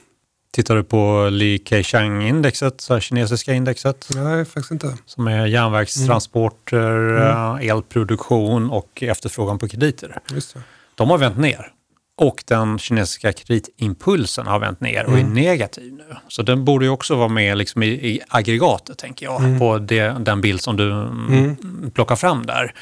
[0.53, 4.96] Tittar du på Li Keqiang-indexet, kinesiska indexet, Nej, faktiskt inte.
[5.07, 7.22] som är järnvägstransporter, Mm.
[7.62, 10.18] eh, elproduktion och efterfrågan på krediter.
[10.31, 10.62] Just det.
[10.94, 11.72] De har vänt ner.
[12.20, 15.35] Och den kinesiska kreditimpulsen har vänt ner och är Mm.
[15.35, 16.16] negativ nu.
[16.28, 19.59] Så den borde ju också vara med liksom i, i aggregatet, tänker jag, Mm.
[19.59, 21.26] på det, den bild som du mm.
[21.33, 21.90] Mm.
[21.90, 22.74] plockar fram där.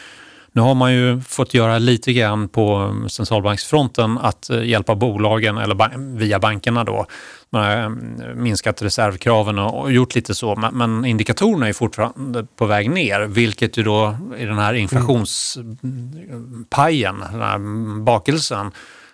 [0.53, 5.75] Nu har man ju fått göra lite grann på centralbanksfronten att eh, hjälpa bolagen, eller
[5.75, 7.07] ba via bankerna då,
[7.51, 7.89] man har eh,
[8.35, 13.77] minskat reservkraven och, gjort lite så, men, men indikatorerna är fortfarande på väg ner, vilket
[13.77, 17.59] ju då i den här inflationspajen, den här
[18.05, 18.71] bakelsen,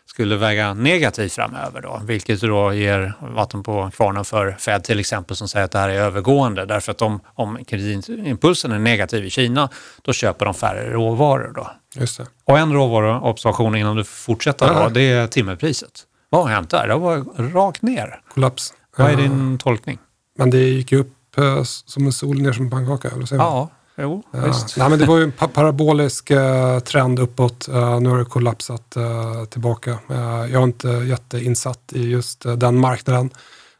[0.07, 5.37] skulle väga negativt framöver då, vilket då ger vatten på kvarnen för Fed till exempel
[5.37, 9.31] som säger att det här är övergående därför att om, om kreditimpulsen är negativ i
[9.31, 9.69] Kina
[10.03, 11.71] då köper de färre råvaror då.
[11.95, 12.27] Just det.
[12.45, 14.89] Och en råvaruobservation innan du fortsätter då, Ja.
[14.89, 16.03] det är timmerpriset.
[16.31, 16.89] Vad har hänt där?
[16.89, 18.21] Det varit rakt ner.
[18.35, 18.75] Kollaps.
[18.97, 19.99] Vad är Eh, din tolkning?
[20.39, 23.09] Men det gick ju upp eh, som en sol ner som en pannkaka.
[23.09, 23.43] Eller säger?
[23.43, 24.47] Ja, jo, Ja.
[24.47, 24.77] visst.
[24.77, 27.69] Nej, men det var ju en pa- parabolisk eh, trend uppåt.
[27.69, 29.91] Eh, nu har det kollapsat eh, tillbaka.
[30.11, 30.17] Eh,
[30.53, 33.31] jag är inte jätteinsatt i just eh, den marknaden.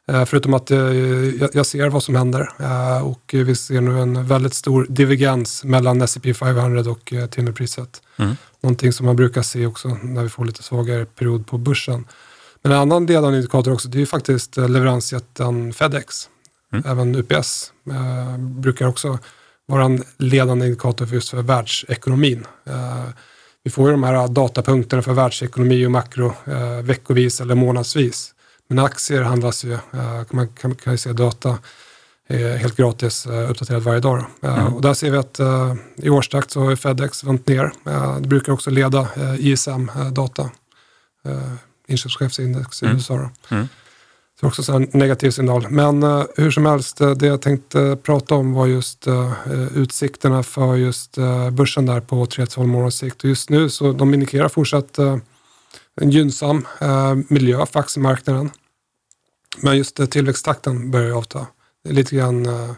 [0.09, 2.49] Eh, förutom att jag, jag ser vad som händer.
[3.05, 8.03] Och vi ser nu en väldigt stor divergens mellan S&P 500 och eh, timmerpriset.
[8.17, 8.37] Mm.
[8.61, 12.05] Någonting som man brukar se också när vi får lite svagare period på börsen.
[12.63, 16.29] Men en annan ledande indikator också, det är ju faktiskt leveransjätten Fedex.
[16.73, 16.85] Mm.
[16.87, 17.73] Även UPS
[18.39, 19.19] brukar också
[19.73, 22.47] en ledande indikator för just för världsekonomin.
[22.65, 23.05] Eh,
[23.65, 28.35] vi får ju de här datapunkterna för världsekonomi och makro eh, veckovis eller månadsvis.
[28.69, 31.59] Men aktier handlas ju, eh, man kan, kan ju se data
[32.59, 34.27] helt gratis uppdaterad varje dag.
[34.43, 34.75] Mm.
[34.75, 35.41] och där ser vi att
[35.97, 37.73] i årstakt så har Fedex vänt ner.
[38.21, 40.51] Det brukar också leda ISM-data,
[41.87, 42.97] inköpschefsindex i Mm.
[42.97, 43.31] USA.
[43.49, 43.69] Mm.
[44.41, 45.67] Så också så en negativ signal.
[45.71, 49.33] Men eh, hur som helst, eh, det jag tänkte prata om var just eh,
[49.75, 53.25] utsikterna för just eh, börsen där på 3-12 månaders sikt.
[53.25, 55.17] Och just nu så de indikerar fortsatt eh,
[56.01, 58.51] en gynnsam eh, miljö för aktiemarknaden.
[59.63, 61.47] Men just eh, tillväxttakten börjar ju avta.
[61.85, 62.71] Det är lite grann eh,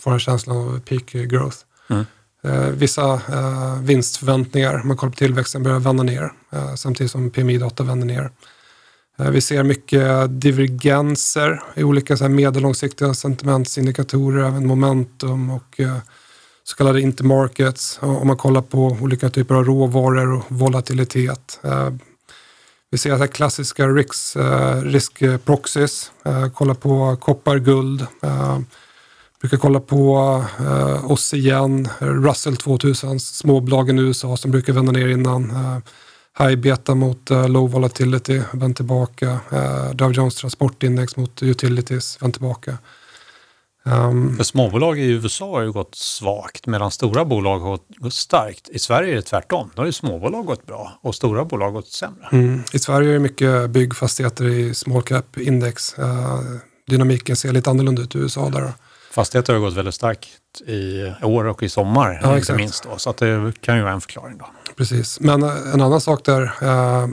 [0.00, 1.56] får en känsla av peak growth.
[1.90, 2.04] Mm.
[2.44, 6.32] Eh, vissa eh, vinstförväntningar, om man kollar på tillväxten, börjar vända ner.
[6.52, 8.30] Eh, samtidigt som PMI-data vänder ner.
[9.18, 15.96] Eh, vi ser mycket divergenser i olika så här medellångsiktiga sentimentsindikatorer, även momentum och eh,
[16.64, 17.98] så kallade intermarkets.
[18.02, 21.60] Om man kollar på olika typer av råvaror och volatilitet.
[21.62, 21.90] Eh,
[22.90, 25.38] vi ser så klassiska risk eh,
[26.54, 28.06] Kolla på koppar, guld.
[29.40, 30.14] Brukar kolla på
[31.04, 35.52] oss igen, Russell 2000, småbolagen i USA som brukar vända ner innan.
[36.38, 39.38] High beta mot eh, low volatility, vänd tillbaka.
[39.52, 42.78] Eh, Dow Jones transportindex mot utilities, vänd tillbaka.
[43.86, 48.68] Ehm, För småbolag i USA har ju gått svagt medan stora bolag har gått starkt.
[48.68, 49.70] I Sverige är det tvärtom.
[49.74, 52.28] Då har ju småbolag gått bra och stora bolag gått sämre.
[52.32, 55.98] mm, I Sverige är det mycket byggfastigheter i small cap index.
[55.98, 56.40] Eh,
[56.86, 58.60] dynamiken ser lite annorlunda ut i USA där.
[58.60, 58.68] då.
[59.10, 60.28] Fastigheter har gått väldigt starkt
[60.66, 62.56] i år och i sommar, Ja, inte exakt.
[62.56, 62.82] minst.
[62.84, 62.98] Då.
[62.98, 64.38] Så att det kan ju vara en förklaring.
[64.38, 64.46] Då.
[64.82, 66.42] Precis, men eh, en annan sak där.
[66.62, 67.04] Eh,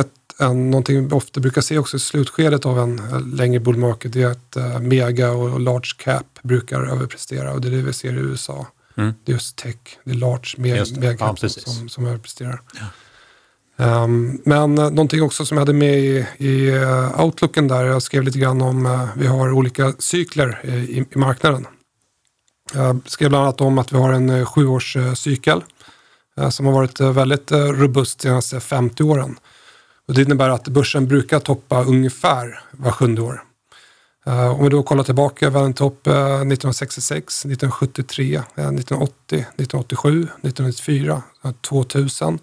[0.00, 3.76] ett, en, någonting vi ofta brukar se också i slutskedet av en eh, längre bull
[3.76, 8.12] market är att mega och large cap brukar överprestera och det är det vi ser
[8.12, 8.66] i USA.
[8.96, 9.14] Mm.
[9.24, 11.00] Det är just tech, det är large me- Just det.
[11.00, 12.62] mega Ja, som, som, överpresterar.
[13.76, 18.02] Ehm, men eh, någonting också som jag hade med i, i eh, outlooken där, jag
[18.02, 21.66] skrev lite grann om, eh, vi har olika cykler i, i, marknaden.
[22.74, 25.62] Jag skrev bland annat om att vi har en sjuårscykel
[26.50, 29.38] som har varit eh, väldigt eh, robust de senaste 50 åren.
[30.08, 33.42] Och det innebär att börsen brukar toppa ungefär var sjunde år.
[34.26, 40.22] Eh, Om vi då kollar tillbaka, hade en topp eh, 1966, 1973, eh, 1980, 1987,
[40.22, 42.38] 1994, eh, 2000,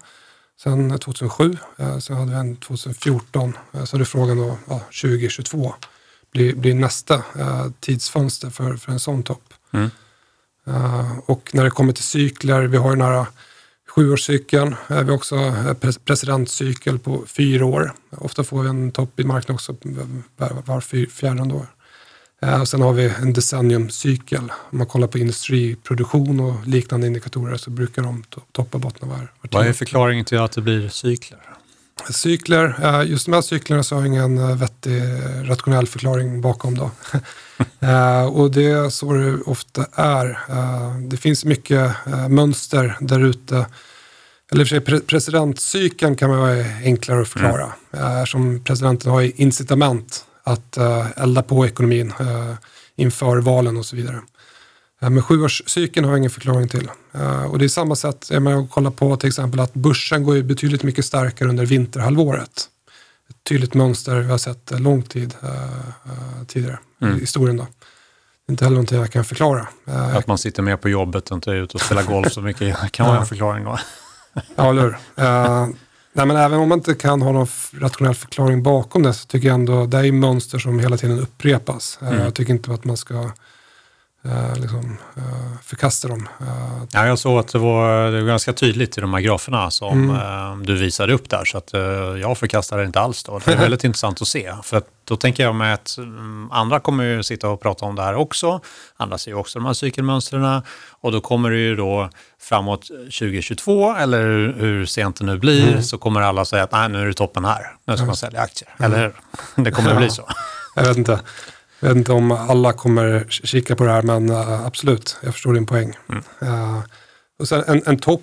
[0.63, 3.57] sen 2007, eh, sen hade vi en 2014.
[3.73, 5.73] eh, Så är det frågan då, ja, 2022
[6.31, 9.53] blir, blir nästa eh, tidsfönster för, för en sån topp.
[9.73, 9.89] Mm.
[10.67, 13.25] Eh, och när det kommer till cykler, vi har ju den här
[13.95, 15.73] sjuårscykeln, vi har också eh,
[16.05, 17.93] presidentcykel på fyra år.
[18.11, 19.75] Ofta får vi en topp i marknaden också
[20.37, 21.67] var, var fjärde år.
[22.41, 24.51] Eh, och sen har vi en decenniumcykel.
[24.71, 29.17] Om man kollar på industriproduktion och liknande indikatorer så brukar de toppa och bottna var,
[29.17, 31.54] var Vad är förklaringen till att det blir cykler?
[32.09, 35.01] Cykler, eh, just de här cyklerna så har jag ingen eh, vettig
[35.43, 36.91] rationell förklaring bakom då.
[37.79, 40.39] Eh, Och det är så det ofta är.
[41.09, 41.91] Det finns mycket
[42.29, 43.65] mönster där ute.
[44.51, 47.73] Eller i och för sig pre- presidentcykeln kan man vara enklare att förklara.
[47.93, 48.25] Mm.
[48.25, 50.77] Som presidenten har incitament att
[51.17, 52.13] elda på ekonomin
[52.95, 54.21] inför valen och så vidare.
[55.05, 56.89] Eh, Men sjuårscykeln har jag ingen förklaring till.
[57.13, 60.23] Eh, Och det är samma sätt, jag menar, att kolla på till exempel att börsen
[60.23, 62.69] går ju betydligt mycket starkare under vinterhalvåret.
[63.29, 67.17] Ett tydligt mönster vi har sett lång tid eh, tidigare Mm.
[67.17, 67.57] i historien.
[67.57, 67.67] Då.
[68.49, 69.67] Inte heller någonting jag kan förklara.
[70.13, 72.91] Att man sitter mer på jobbet och inte är ute och spelar golf så mycket
[72.91, 73.63] kan vara en förklaring.
[73.63, 73.77] Då.
[74.55, 74.97] Ja, eller hur?
[75.15, 75.67] Eh,
[76.13, 79.47] nej, men även om man inte kan ha någon rationell förklaring bakom det så tycker
[79.47, 81.99] jag ändå det är mönster som hela tiden upprepas.
[82.01, 82.19] Mm.
[82.19, 83.31] Jag tycker inte att man ska
[84.25, 85.23] eh, liksom, eh,
[85.63, 86.27] förkasta dem.
[86.39, 86.45] Eh,
[86.91, 90.09] Ja, jag såg att det var, det var ganska tydligt i de här graferna som
[90.09, 91.81] eh, du visade upp där, så att eh,
[92.21, 93.39] jag förkastar det inte alls då.
[93.45, 96.79] Det är väldigt intressant att se, för att då tänker jag mig att mm, andra
[96.79, 98.59] kommer ju sitta och prata om det här också.
[98.97, 100.61] Andra ser ju också de här cykelmönstren
[101.01, 102.09] och då kommer det ju då
[102.41, 104.21] framåt 2022, eller
[104.59, 107.45] hur, sent det nu blir, så kommer alla säga att nej, nu är det toppen
[107.45, 108.69] här, nu ska man sälja aktier.
[108.79, 109.13] Eller hur?
[109.63, 110.29] Det kommer att bli så.
[110.75, 111.19] Jag vet inte.
[111.85, 115.53] Jag vet inte om alla kommer kika på det här, men uh, absolut, jag förstår
[115.53, 115.97] din poäng.
[116.43, 116.79] Uh,
[117.39, 118.21] och sen en, en topp,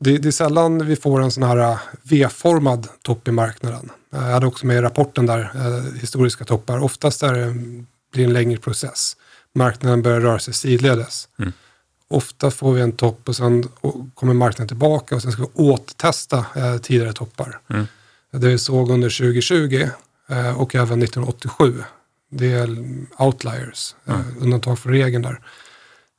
[0.00, 3.90] det, det är sällan vi får en sån här uh, V-formad topp i marknaden.
[4.10, 5.52] Jag hade också med i rapporten där,
[6.00, 6.78] historiska toppar.
[6.78, 7.54] Oftast är det,
[8.12, 9.16] blir en längre process.
[9.54, 11.28] Marknaden börjar röra sig sidledes.
[11.38, 11.52] Mm.
[12.08, 13.68] Ofta får vi en topp och sen
[14.14, 16.46] kommer marknaden tillbaka och sen ska vi återtesta
[16.82, 17.60] tidigare toppar.
[17.70, 17.86] Mm.
[18.32, 19.88] Det vi såg under 2020
[20.28, 21.82] eh, och även 1987.
[22.30, 22.68] Det är
[23.18, 25.40] outliers, eh, undantag från regeln där.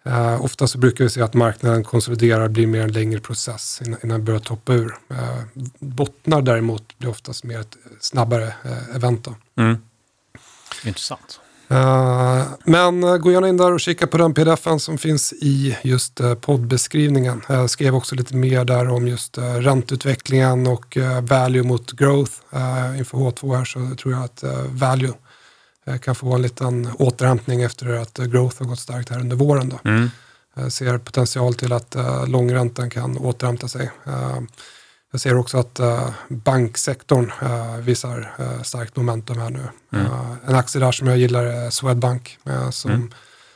[0.03, 3.99] Eh, ofta så brukar vi se att marknaden konsoliderar, blir mer en längre process innan,
[4.03, 4.97] innan den börjar toppa ur.
[5.09, 5.39] Eh,
[5.79, 9.27] bottnar däremot blir oftast mer ett snabbare eh, event.
[9.57, 9.77] Mm.
[10.83, 11.39] Intressant.
[11.67, 16.21] Eh, men gå gärna in där och kika på den pdfen som finns i just
[16.41, 17.41] poddbeskrivningen.
[17.47, 22.31] Jag skrev också lite mer där om just eh, ränteutvecklingen och value mot growth.
[22.97, 25.13] Inför H2 här så tror jag att value
[25.85, 29.35] eh, kan få en liten återhämtning efter att eh, growth har gått starkt här under
[29.35, 29.69] våren.
[29.69, 29.89] Då.
[29.89, 30.09] Mm.
[30.69, 33.91] Ser potential till att uh, långräntan kan återhämta sig.
[34.07, 34.39] Eh,
[35.11, 38.31] jag ser också att eh, banksektorn eh, visar
[38.63, 39.63] starkt momentum här nu.
[39.93, 43.11] Eh, en aktie där som jag gillar är Swedbank eh, som, Mm.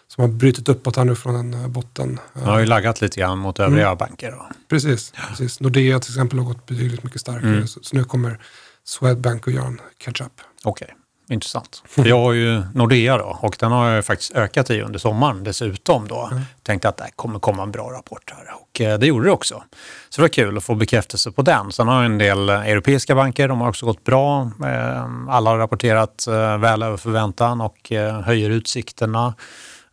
[0.08, 2.20] som har brutit uppåt här nu från en eh, botten.
[2.36, 4.32] Eh, Den har ju laggat lite grann mot övriga banker.
[4.32, 4.48] Då.
[4.70, 5.60] precis, precis.
[5.60, 7.50] Nordea till exempel har gått betydligt mycket starkare.
[7.52, 7.68] Mm.
[7.68, 8.40] Så, nu kommer
[8.84, 10.42] Swedbank att göra en catch-up.
[10.64, 10.96] Okej,
[11.30, 11.84] intressant.
[11.96, 16.08] Jag har ju Nordea då och den har jag faktiskt ökat i under sommaren dessutom
[16.08, 16.30] då.
[16.64, 19.64] Tänkte att det kommer komma en bra rapport här och eh, det gjorde det också.
[20.10, 21.72] Så det var kul att få bekräftelse på den.
[21.72, 24.42] Sen har jag en del eh, europeiska banker, de har också gått bra.
[24.42, 27.92] Eh, Alla har rapporterat eh, väl över förväntan och
[28.24, 29.34] höjer utsikterna.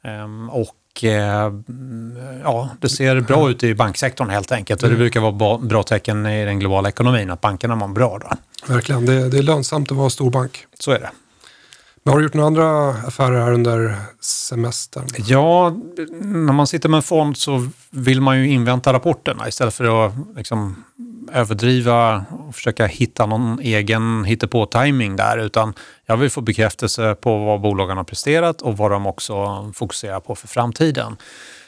[0.05, 4.83] Ehm, Och mm, ja, det ser bra ut i banksektorn helt enkelt.
[4.83, 8.31] Och det brukar vara bra tecken i den globala ekonomin att bankerna mår bra då.
[8.75, 10.67] Verkligen, det, det är lönsamt att vara storbank.
[10.79, 11.11] Så är det.
[12.05, 15.07] Men har du gjort några andra affärer här under semestern?
[15.17, 15.77] Ja,
[16.21, 20.13] när man sitter med en fond så vill man ju invänta rapporterna istället för att
[20.37, 20.85] liksom
[21.33, 25.39] överdriva och försöka hitta någon egen hittepå-timing där.
[25.39, 25.75] Utan
[26.07, 30.35] jag vill få bekräftelse på vad bolagen har presterat och vad de också fokuserar på
[30.35, 31.17] för framtiden.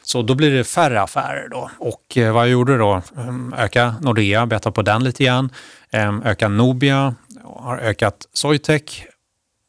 [0.03, 1.71] Så då blir det färre affärer då.
[1.79, 3.03] Och eh, vad jag gjorde då?
[3.17, 5.51] Ehm, öka Nordea, betta på den lite grann.
[5.91, 9.07] Ehm, öka Nobia, har ökat Soytech,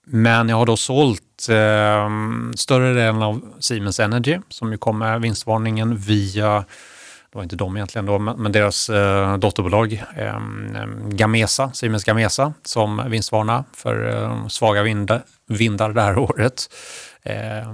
[0.06, 2.10] men jag har då sålt eh,
[2.56, 6.66] större delen av Siemens Energy som ju kom med vinstvarningen via,
[7.32, 10.40] det var inte de egentligen då, men deras eh, dotterbolag eh,
[11.08, 16.70] Gamesa, Siemens Gamesa som vinstvarnar för eh, svaga vindar, vindar det här året.
[17.24, 17.70] Eh,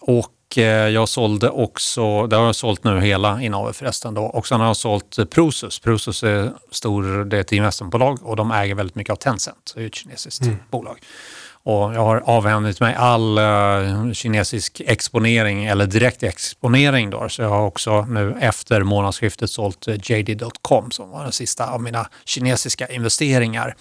[0.00, 4.46] och eh, jag sålde också, det har jag sålt nu hela innehavet förresten då, och
[4.46, 5.78] sen har jag sålt Prosus.
[5.78, 9.82] Prosus är stor, det är ett investmentbolag och de äger väldigt mycket av Tencent, det
[9.82, 10.98] är ett kinesiskt bolag.
[11.66, 17.10] Och jag har avhändit mig all uh, kinesisk exponering eller direkt exponering.
[17.10, 17.28] Då.
[17.28, 21.82] Så jag har också nu efter månadsskiftet sålt eh, JD.com som var den sista av
[21.82, 23.76] mina kinesiska investeringar.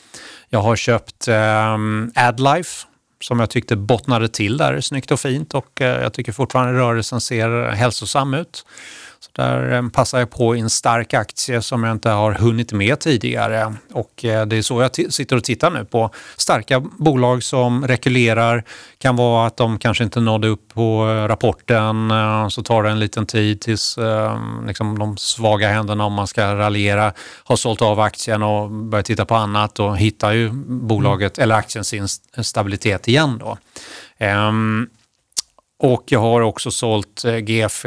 [0.49, 2.87] Jag har köpt um, AdLife
[3.21, 7.21] som jag tyckte bottnade till där snyggt och fint och uh, jag tycker fortfarande rörelsen
[7.21, 8.65] ser hälsosam ut.
[9.23, 12.71] Så där eh, passar jag på i en stark aktie som jag inte har hunnit
[12.71, 13.73] med tidigare.
[13.93, 18.63] Och eh, det är så jag sitter och tittar nu på starka bolag som rekylerar.
[18.97, 22.11] Kan vara att de kanske inte nådde upp på eh, rapporten,
[22.51, 23.97] så tar det en liten tid tills
[24.67, 29.25] liksom de svaga händerna, om man ska raljera, har sålt av aktien och börjat titta
[29.25, 33.57] på annat och hittar ju bolaget eller aktien sin st- stabilitet igen då.
[34.17, 34.87] Ehm,
[35.79, 37.85] och jag har också sålt GF,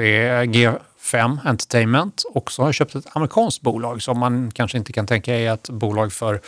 [1.07, 5.07] 5 Entertainment och så har jag köpt ett amerikanskt bolag som man kanske inte kan
[5.07, 6.41] tänka är ett bolag för,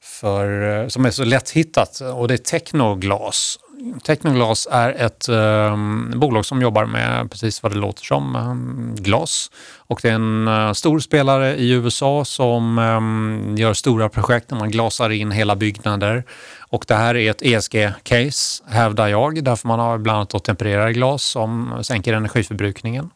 [0.00, 3.58] för, eh, som är så lätthittat och det är Technoglas.
[4.02, 9.50] Technoglas är ett um, bolag som jobbar med precis vad det låter som, um, glas.
[9.76, 14.58] Och det är en uh, stor spelare i USA som um, gör stora projekt när
[14.58, 16.24] man glasar in hela byggnader.
[16.58, 21.22] Och det här är ett ESG-case, hävdar jag, därför man har bland annat tempererade glas
[21.22, 23.10] som sänker energiförbrukningen.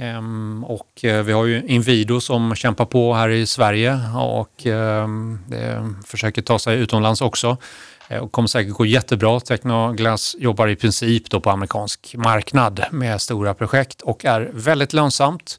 [0.00, 5.96] Ehm, och eh, vi har ju Inwido som kämpar på här i Sverige och ehm,
[6.06, 7.56] försöker ta sig utomlands också.
[8.08, 9.40] Eh, och kommer säkert gå jättebra.
[9.40, 15.58] Technoglass jobbar i princip då på amerikansk marknad med stora projekt och är väldigt lönsamt.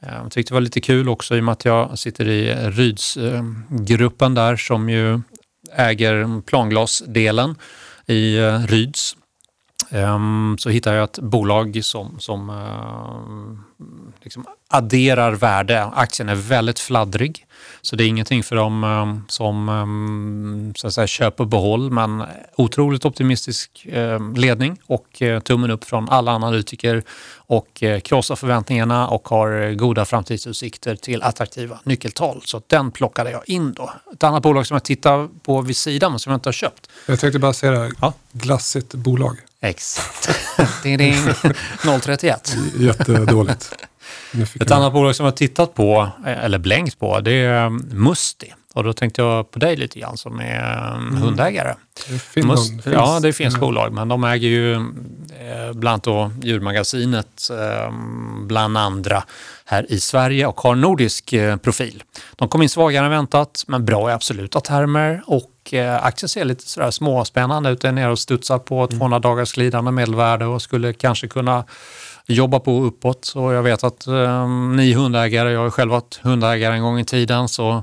[0.00, 4.36] Jag tyckte det var lite kul också i och med att jag sitter i Rydsgruppen
[4.36, 5.20] eh, där som ju
[5.72, 7.54] äger planglasdelen
[8.06, 9.16] i eh, Ryds.
[9.90, 13.84] Ehm, så hittade jag ett bolag som, som eh,
[14.22, 15.84] liksom adderar värde.
[15.84, 17.46] Aktien är väldigt fladdrig.
[17.82, 21.90] Så det är ingenting för dem um, som um, så att säga, köp och behåll,
[21.90, 22.24] men
[22.56, 27.02] otroligt optimistisk um, ledning och tummen upp från alla analytiker
[27.36, 32.42] och krossar förväntningarna och har goda framtidsutsikter till attraktiva nyckeltal.
[32.44, 33.90] Så den plockade jag in då.
[34.12, 36.90] Ett annat bolag som jag tittar på vid sidan men som jag inte har köpt.
[37.06, 38.12] Jag tänkte bara säga det här, ja?
[38.32, 39.36] glassigt bolag.
[39.60, 40.30] Exakt.
[40.82, 41.16] ding, ding.
[42.00, 42.56] 031.
[42.78, 43.74] Jättedåligt.
[44.60, 48.52] Ett annat bolag som jag tittat på, eller blänkt på, det är um, Musti.
[48.74, 51.22] Och då tänkte jag på dig lite grann som är um, mm.
[51.22, 51.74] hundägare.
[52.34, 52.86] Det Must, finns.
[52.86, 53.60] Ja, det är finskt mm.
[53.60, 57.92] bolag, men de äger ju eh, bland annat då Djurmagasinet, eh,
[58.46, 59.22] bland andra
[59.64, 62.02] här i Sverige och har nordisk eh, profil.
[62.36, 65.50] De kom in svagare än väntat, men bra i absoluta termer och
[66.00, 67.80] aktien ser lite sådär småspännande ut.
[67.80, 69.20] Den är nere och studsar på 200 mm.
[69.20, 71.64] dagars glidande medelvärde och skulle kanske kunna
[72.34, 76.74] jobba på uppåt och jag vet att eh, ni hundägare, jag har själv varit hundägare
[76.74, 77.82] en gång i tiden, så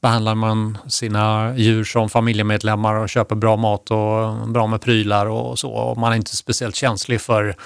[0.00, 5.58] behandlar man sina djur som familjemedlemmar och köper bra mat och bra med prylar och
[5.58, 5.70] så.
[5.70, 7.56] Och man är inte speciellt känslig för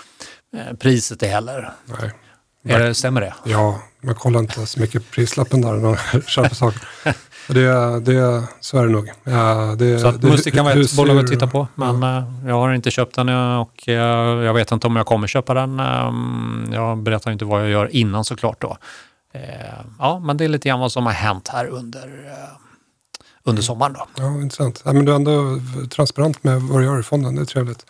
[0.57, 1.73] eh, priset heller.
[1.85, 2.13] Nej.
[2.65, 3.35] Är det, stämmer det?
[3.45, 6.81] Ja, man kollar inte så mycket prislappen där när man köper saker.
[7.53, 9.11] Det, det, så är det nog.
[9.25, 11.69] Ja, det, så att Musti kan vara ett bolag att titta på.
[11.75, 12.19] Men ja.
[12.19, 13.95] Eh, jag har inte köpt den och eh,
[14.45, 15.81] jag vet inte om jag kommer köpa den.
[15.81, 18.77] Ehm, jag berättar inte vad jag gör innan såklart då.
[19.33, 19.41] Eh,
[19.99, 22.11] ja, men det är lite grann vad som har hänt här under,
[23.45, 23.93] under sommaren.
[23.93, 24.07] Då.
[24.17, 24.83] Ja, intressant.
[24.85, 27.35] Ja, men du är ändå transparent med vad du gör i fonden.
[27.35, 27.87] Det är trevligt.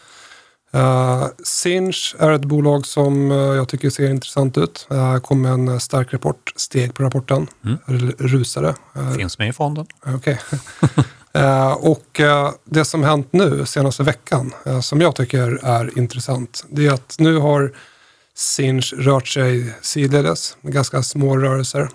[0.75, 4.87] Uh, Sinch är ett bolag som uh, jag tycker ser intressant ut.
[4.93, 8.13] Uh, kom med en stark rapport, steg på rapporten, mm.
[8.19, 8.75] rusade.
[8.97, 9.87] Uh, Finns med i fonden.
[10.07, 10.39] Okej.
[10.53, 10.63] Okay.
[11.91, 12.21] och
[12.65, 17.37] det som hänt nu senaste veckan, som jag tycker är intressant, det är att nu
[17.37, 17.73] har
[18.35, 21.89] Sinch rört sig sidledes, ganska små rörelser.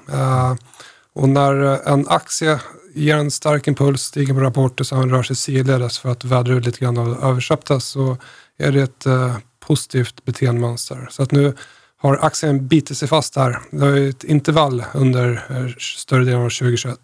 [1.13, 1.53] och när
[1.88, 2.59] en aktie
[2.96, 6.54] ger en stark impuls, stiger på rapporter, så han rör sig sidledes för att vädra
[6.54, 7.86] ut lite grann av överköptas.
[7.86, 8.18] Så
[8.58, 11.08] är det ett eh, positivt beteendemönster.
[11.12, 11.54] Så att nu
[11.98, 13.60] har aktien bitit sig fast här.
[13.72, 16.98] Det är ett intervall under eh, större delen av 2021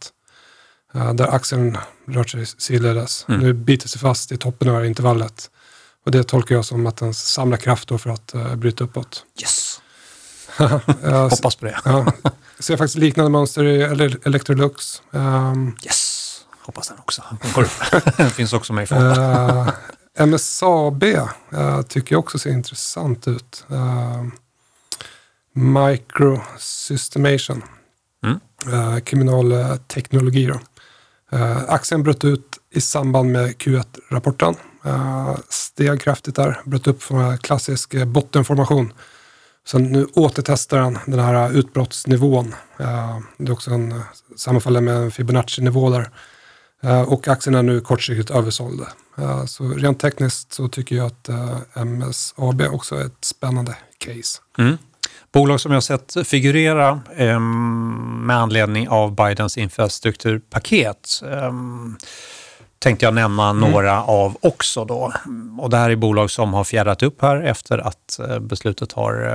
[0.93, 1.77] eh, där aktien
[2.07, 3.25] rört sig sidledes.
[3.29, 3.41] Mm.
[3.41, 5.49] Nu biter sig fast i toppen av det här intervallet.
[6.05, 9.25] Och det tolkar jag som att den samlar kraft för att uh, bryta uppåt.
[9.41, 9.81] Yes!
[11.29, 11.79] Hoppas på det.
[11.85, 12.13] ja,
[12.57, 13.81] jag ser faktiskt liknande mönster i
[14.23, 15.01] Electrolux.
[15.11, 16.21] Um, yes!
[16.61, 17.23] Hoppas den också
[18.17, 19.17] den finns också med i fonden.
[19.17, 19.69] Uh,
[20.15, 23.65] MSAB uh, tycker jag också ser intressant ut.
[23.71, 24.23] Uh,
[25.53, 27.63] Microsystemation.
[28.25, 28.39] Mm.
[28.67, 30.45] Uh, kriminalteknologi.
[30.45, 30.59] Då.
[31.37, 34.55] Uh, aktien bröt ut i samband med Q1-rapporten.
[34.85, 38.93] Uh, steg kraftigt där, bröt upp från klassisk bottenformation.
[39.65, 42.55] Så nu återtestar den den här utbrottsnivån.
[42.79, 44.01] Eh, det är också en eh,
[44.35, 46.09] sammanfaller med en Fibonacci-nivå där.
[46.83, 48.81] Eh, och aktien är nu kortsiktigt översåld.
[49.47, 51.29] Så rent tekniskt så tycker jag att
[51.85, 54.41] MSAB också är ett spännande case.
[54.57, 54.77] Mm.
[55.31, 57.01] Bolag som jag sett figurera
[58.25, 61.21] med anledning av Bidens infrastrukturpaket
[62.81, 63.71] tänkte jag nämna mm.
[63.71, 65.13] några av också då.
[65.59, 69.27] Och det här är bolag som har fjärrat upp här efter att eh, beslutet har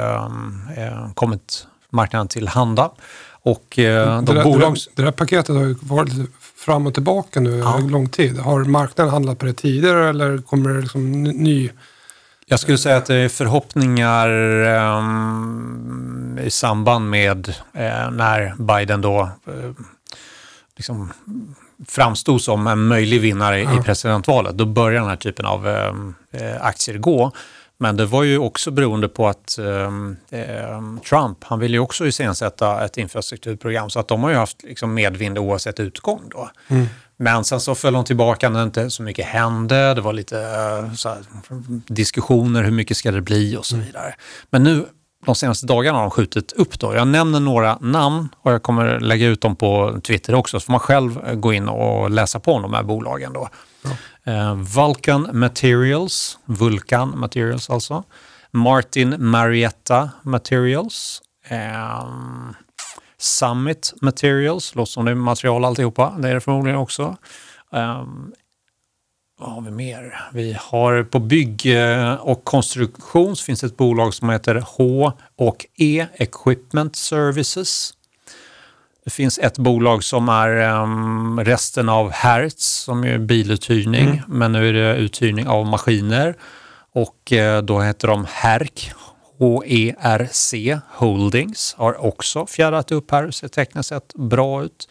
[0.76, 2.90] eh, kommit marknaden till handa.
[3.30, 4.76] Och eh, de det, där, bolag...
[4.94, 6.12] det, där, paketet har ju varit
[6.56, 7.78] fram och tillbaka nu ja.
[7.78, 8.38] en lång tid.
[8.38, 11.70] Har marknaden handlat på det tidigare eller kommer det liksom ny?
[12.46, 14.28] Jag skulle säga att det är förhoppningar
[14.98, 19.72] um, i samband med uh, när Biden då uh,
[20.76, 21.12] liksom
[21.88, 23.80] framstod som en möjlig vinnare ja.
[23.80, 24.58] i presidentvalet.
[24.58, 26.14] Då börjar den här typen av um,
[26.60, 27.32] aktier gå.
[27.78, 32.84] Men det var ju också beroende på att eh, Trump, han ville ju också iscensätta
[32.84, 36.50] ett infrastrukturprogram så att de har ju haft liksom medvind oavsett utgång då.
[36.68, 36.86] Mm.
[37.16, 39.94] Men sen så föll de tillbaka när inte så mycket hände.
[39.94, 41.18] Det var lite eh, här,
[41.86, 43.86] diskussioner, hur mycket ska det bli och så mm.
[43.86, 44.14] vidare.
[44.50, 44.86] Men nu
[45.26, 46.94] de senaste dagarna har de skjutit upp då.
[46.94, 50.72] Jag nämner några namn och jag kommer lägga ut dem på Twitter också så får
[50.72, 53.48] man själv gå in och läsa på om de här bolagen då.
[54.24, 58.04] Eh, Vulcan Materials, Vulcan Materials alltså.
[58.50, 61.22] Martin Marietta Materials.
[61.48, 62.54] Ehm,
[63.18, 66.14] Summit Materials, låter som det är material alltihopa.
[66.18, 67.16] Det är det förmodligen också.
[67.72, 68.32] Ehm,
[69.38, 70.28] vad har vi mer?
[70.32, 75.66] Vi har på bygg eh, och konstruktion så finns ett bolag som heter H och
[75.76, 77.94] E Equipment Services.
[79.04, 84.22] Det finns ett bolag som är um, resten av Hertz som är biluthyrning, mm.
[84.26, 86.36] men nu är det uthyrning av maskiner.
[86.92, 88.92] Och uh, då heter de HERC,
[89.38, 94.88] H-E-R-C Holdings, har också fjärrat upp här, ser tekniskt sett bra ut.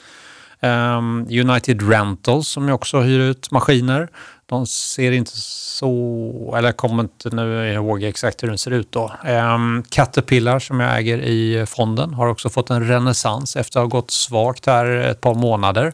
[0.62, 4.10] Um, United Rentals som ju också hyr ut maskiner.
[4.46, 8.92] De ser inte så, eller jag kommer inte nu ihåg exakt hur den ser ut
[8.92, 9.12] då.
[9.26, 14.00] Um, Caterpillar som jag äger i fonden har också fått en renässans efter att ha
[14.00, 15.94] gått svagt här ett par månader.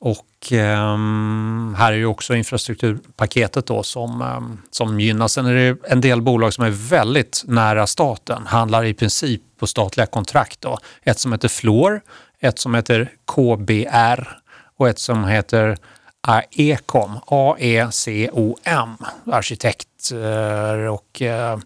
[0.00, 5.32] Och um, här är ju också infrastrukturpaketet då som, um, som gynnas.
[5.32, 9.66] Sen är det en del bolag som är väldigt nära staten, handlar i princip på
[9.66, 10.60] statliga kontrakt.
[10.60, 10.78] Då.
[11.02, 12.00] Ett som heter Flor
[12.40, 14.28] ett som heter KBR
[14.76, 15.76] och ett som heter
[16.20, 21.58] AECOM, A-E-C-O-M, arkitekter och eh,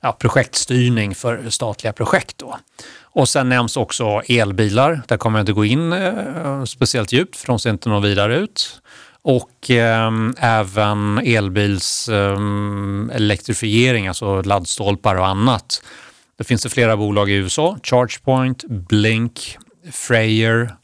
[0.00, 2.38] ja, projektstyrning för statliga projekt.
[2.38, 2.58] Då.
[3.02, 5.02] Och sen nämns också elbilar.
[5.08, 8.36] Där kommer jag inte gå in eh, speciellt djupt för de ser inte något vidare
[8.36, 8.80] ut.
[9.22, 12.38] Och eh, även elbils eh,
[13.12, 15.82] elektrifiering, alltså laddstolpar och annat.
[16.36, 19.58] Det finns det flera bolag i USA, ChargePoint, Blink,
[19.92, 20.74] Freyr,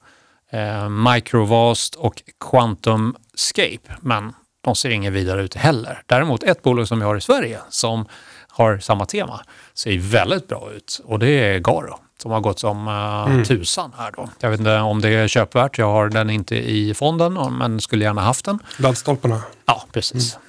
[0.51, 3.97] eh, Microvast och QuantumScape.
[4.01, 4.33] Men
[4.65, 6.03] de ser inget vidare ut heller.
[6.07, 8.07] Däremot ett bolag som vi har i Sverige som
[8.49, 9.41] har samma tema
[9.75, 13.45] ser väldigt bra ut och det är Garo som har gått som uh, mm.
[13.45, 14.29] tusan här då.
[14.41, 18.05] Jag vet inte om det är köpvärt, jag har den inte i fonden men skulle
[18.05, 18.59] gärna haft den.
[18.77, 19.43] Laddstolparna?
[19.67, 20.35] Ja, precis.
[20.35, 20.47] Mm.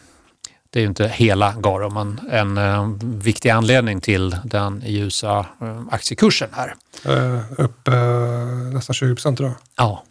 [0.74, 5.82] Det är ju inte hela Garo, men en uh, viktig anledning till den ljusa uh,
[5.92, 6.76] aktiekursen här.
[7.08, 7.88] Uh, upp
[8.74, 9.54] nästan 20 procent idag.
[9.78, 10.04] Ja,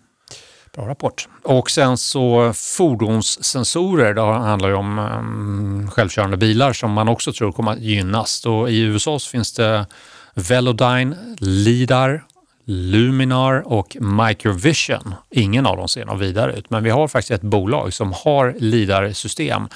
[0.74, 1.28] bra rapport.
[1.42, 7.52] Och sen så fordonssensorer, det handlar ju om um, självkörande bilar som man också tror
[7.52, 8.40] kommer att gynnas.
[8.42, 9.86] Då I USA så finns det
[10.34, 12.24] Velodyne, Lidar,
[12.64, 15.14] Luminar och Microvision.
[15.30, 18.56] Ingen av dem ser något vidare ut, men vi har faktiskt ett bolag som har
[18.58, 19.68] LIDAR-system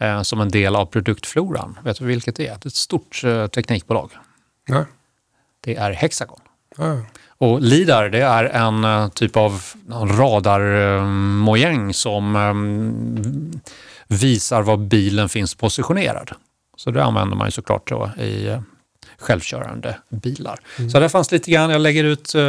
[0.00, 1.78] eh, som en del av produktfloran.
[1.84, 2.54] Vet du vilket det är?
[2.54, 4.10] Det är ett stort eh, teknikbolag.
[4.68, 4.84] Nej.
[5.60, 6.40] Det är Hexagon.
[6.76, 7.00] Ja.
[7.38, 13.60] Och LIDAR det är en uh, typ av radarmojäng som um,
[14.06, 16.30] visar var bilen finns positionerad.
[16.76, 18.60] Så det använder man ju såklart då i uh,
[19.18, 20.58] självkörande bilar.
[20.78, 20.90] Mm.
[20.90, 22.42] Så där fanns lite grann, jag lägger ut uh,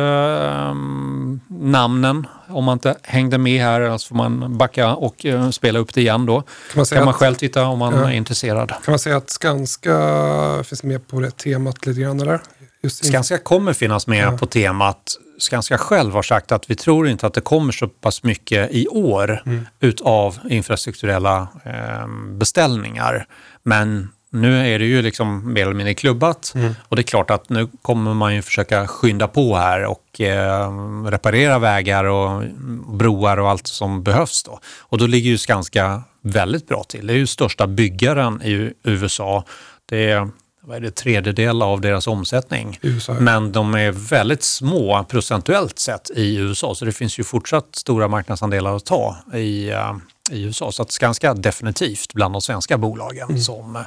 [1.47, 5.93] namnen om man inte hängde med här, alltså får man backa och uh, spela upp
[5.93, 6.41] det igen då.
[6.41, 8.09] Kan man, kan man att, själv titta om man ja.
[8.09, 8.69] är intresserad.
[8.69, 12.41] Kan man säga att Skanska finns med på det temat lite grann eller?
[12.83, 14.37] Just Skanska kommer finnas med ja.
[14.37, 15.17] på temat.
[15.39, 18.87] Skanska själv har sagt att vi tror inte att det kommer så pass mycket i
[18.87, 19.67] år mm.
[19.79, 23.25] utav infrastrukturella eh, beställningar.
[23.63, 26.75] Men nu är det ju liksom mer eller mindre klubbat mm.
[26.83, 30.71] och det är klart att nu kommer man ju försöka skynda på här och eh,
[31.05, 32.43] reparera vägar och
[32.87, 34.59] broar och allt som behövs då.
[34.79, 37.07] Och då ligger ju Skanska väldigt bra till.
[37.07, 39.43] Det är ju största byggaren i USA.
[39.85, 40.29] Det är
[40.67, 42.79] vad är det, tredjedel av deras omsättning.
[42.81, 43.13] USA.
[43.13, 48.07] Men de är väldigt små procentuellt sett i USA, så det finns ju fortsatt stora
[48.07, 49.95] marknadsandelar att ta i, uh,
[50.31, 50.71] i USA.
[50.71, 53.41] Så att Skanska definitivt bland de svenska bolagen mm.
[53.41, 53.83] som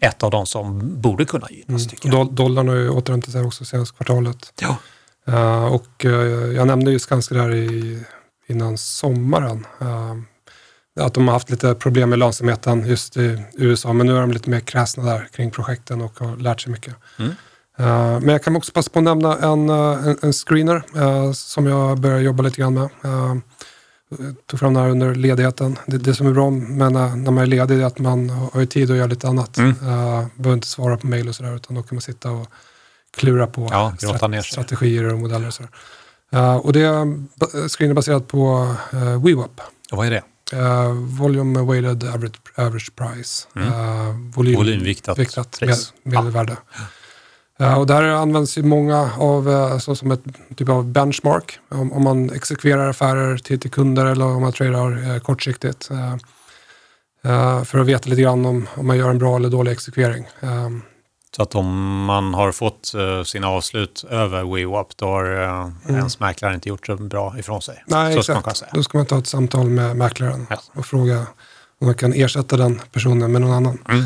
[0.00, 2.04] ett av de som borde kunna gynnas.
[2.04, 2.10] Mm.
[2.10, 4.52] Do dollarn har ju återhämtat sig också senaste kvartalet.
[4.60, 4.76] Ja.
[5.28, 6.12] Uh, och uh,
[6.56, 8.02] jag nämnde ju Skanska där i,
[8.48, 9.66] innan sommaren.
[9.82, 10.14] Uh,
[11.00, 14.30] att de har haft lite problem med lönsamheten just i USA, men nu är de
[14.30, 16.94] lite mer kräsna där kring projekten och har lärt sig mycket.
[17.18, 17.32] Mm.
[18.22, 22.18] Men jag kan också passa på att nämna en, en, en screener som jag börjar
[22.18, 22.88] jobba lite grann med.
[24.46, 25.78] Tog fram den här under ledigheten.
[25.86, 28.66] Det, det som är bra med när, när man är ledig är att man har
[28.66, 29.58] tid att göra lite annat.
[29.58, 29.70] Mm.
[29.70, 32.46] Uh, behöver inte svara på mejl och sådär utan då kan man sitta och
[33.16, 35.46] klura på ja, strat strategier och modeller.
[35.46, 35.70] Och, sådär.
[36.34, 39.60] Uh, och det är baserat på uh, WeWap.
[39.92, 40.22] Och vad är det?
[40.56, 43.48] Uh, volume weighted average, average price.
[43.56, 43.68] Mm.
[43.68, 46.56] Uh, volym, Volymviktat viktat, med, medelvärde.
[46.72, 46.80] Ja.
[47.78, 50.22] Och där används ju många av, uh, så som ett
[50.56, 51.58] typ av benchmark.
[51.68, 55.88] Om, om man exekverar affärer till, till kunder eller om man tradar kortsiktigt.
[57.64, 60.26] för att veta lite grann om, om man gör en bra eller dålig exekvering.
[61.36, 65.74] Så att om man har fått uh, sina avslut över WeWap då har mm.
[65.86, 67.84] ens mäklare inte gjort så bra ifrån sig.
[67.86, 68.56] Nej, så exakt.
[68.56, 70.62] Ska då ska man ta ett samtal med mäklaren ja.
[70.72, 71.26] och fråga
[71.80, 73.78] om man kan ersätta den personen med någon annan.
[73.88, 74.04] Mm.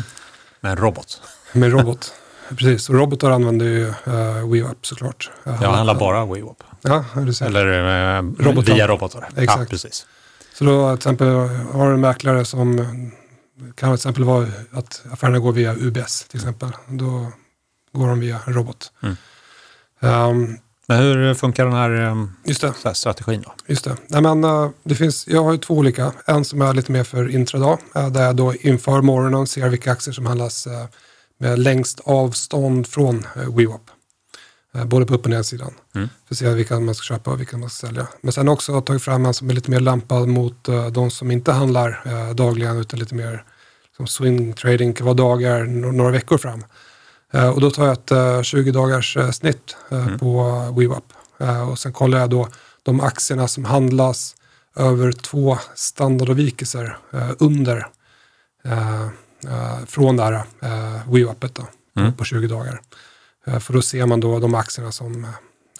[0.61, 1.21] Med en robot.
[1.53, 2.13] Med en robot.
[2.49, 2.89] precis.
[2.89, 5.31] Robotar använder ju uh, WeUp såklart.
[5.47, 6.63] Uh, Jag handlar bara WeWap.
[6.81, 7.45] Ja, du ser.
[7.45, 8.73] Eller eh, Robotar.
[8.73, 9.29] via robotar.
[9.35, 9.69] Ja, Exakt.
[9.69, 10.05] precis.
[10.53, 11.27] Så då till exempel
[11.73, 12.77] har du en mäklare som
[13.75, 16.71] kan till exempel vara att affärerna går via UBS till exempel.
[16.87, 17.31] Då
[17.93, 18.91] går de via en robot.
[19.03, 19.15] Mm.
[20.01, 21.91] Ehm, Men hur funkar den här,
[22.47, 23.53] eh, så här strategin då?
[23.67, 23.95] Just det.
[24.07, 26.11] Nej, men, eh, det finns, jag har ju två olika.
[26.27, 27.79] En som är lite mer för intradag.
[27.95, 30.85] eh, där jag då inför morgonen ser vilka aktier som handlas eh,
[31.37, 33.89] med längst avstånd från uh, WeWap.
[34.75, 35.73] Eh, både på upp och nedsidan.
[35.95, 36.09] Mm.
[36.27, 38.07] För att se vilka man ska köpa och vilka man ska sälja.
[38.21, 41.31] Men sen också tagit fram en som är lite mer lämpad mot eh, de som
[41.31, 43.43] inte handlar eh, dagligen utan lite mer
[43.97, 46.65] som swing trading kan vara dagar, några veckor fram.
[47.33, 50.43] Eh, och då tar jag ett eh, 20 dagars eh, snitt eh, på
[50.77, 51.13] WeWap.
[51.39, 52.47] Eh, och sen kollar jag då
[52.83, 54.35] de aktierna som handlas
[54.75, 57.87] över två standardavvikelser eh, under
[58.63, 59.07] eh, eh,
[59.87, 61.67] från det här eh, WeWapet då,
[61.97, 62.11] Mm.
[62.11, 62.81] på, på 20 dagar.
[63.47, 65.29] Eh, för då ser man då de aktierna som eh,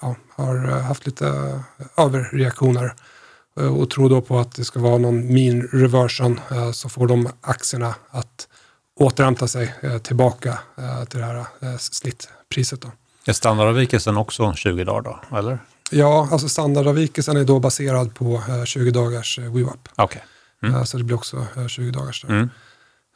[0.01, 1.59] ja, har eh, haft lite eh,
[2.05, 2.93] överreaktioner
[3.59, 7.07] eh, och tror då på att det ska vara någon mean reversion eh, så får
[7.07, 8.47] de aktierna att
[8.95, 12.81] återhämta sig eh, tillbaka eh, till det här eh, snittpriset.
[12.81, 12.91] Då.
[13.25, 15.59] Är standardavvikelsen också 20 dagar då, eller?
[15.91, 19.89] Ja, alltså standardavvikelsen är då baserad på eh, 20 dagars eh, WeWap.
[19.95, 20.23] Okej.
[20.63, 20.75] Mm.
[20.75, 22.21] Eh, så det blir också eh, 20 dagars.
[22.21, 22.29] Där.
[22.29, 22.49] Mm.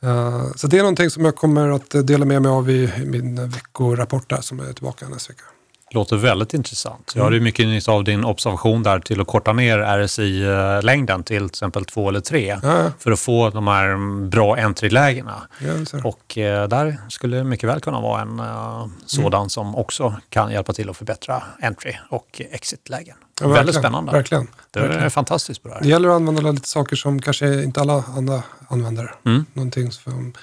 [0.03, 3.05] Eh, så det är någonting som jag kommer att dela med mig av i i
[3.05, 5.43] min veckorapport där som är tillbaka nästa vecka.
[5.91, 7.13] Låter väldigt intressant.
[7.15, 11.39] Jag hade ju mycket nytta av din observation där till att korta ner RSI-längden till
[11.39, 15.47] till exempel två eller tre Ja, för att få de här mm, bra entry-lägena.
[15.59, 15.99] ja.
[16.03, 20.51] Och eh, där skulle det mycket väl kunna vara en eh, sådan som också kan
[20.51, 23.15] hjälpa till att förbättra entry och exit-lägen.
[23.41, 24.11] Ja, väldigt spännande.
[24.11, 24.47] Verkligen.
[24.71, 25.11] Det är verkligen.
[25.11, 25.79] fantastiskt bra.
[25.81, 29.15] Det gäller att använda lite saker som kanske inte alla andra använder.
[29.25, 29.45] Mm.
[29.53, 30.33] Någonting som,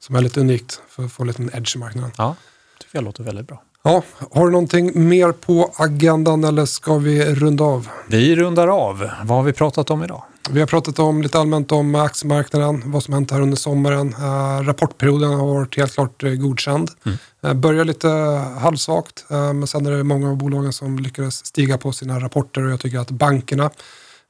[0.00, 2.10] som är lite unikt för att få en liten edge i marknaden.
[2.18, 2.36] Ja,
[2.80, 3.62] tycker jag låter väldigt bra.
[3.84, 7.88] Ja, har du någonting mer på agendan eller ska vi runda av?
[8.08, 9.10] Vi rundar av.
[9.24, 10.22] Vad har vi pratat om idag?
[10.50, 14.14] Vi har pratat om lite allmänt om aktiemarknaden, vad som hänt här under sommaren.
[14.14, 16.90] Uh, rapportperioden har varit helt klart uh, godkänd.
[17.04, 17.18] Mm.
[17.46, 18.08] Uh, börjar lite
[18.60, 22.64] halvsvagt, uh, men sen är det många av bolagen som lyckades stiga på sina rapporter
[22.64, 23.70] och jag tycker att bankerna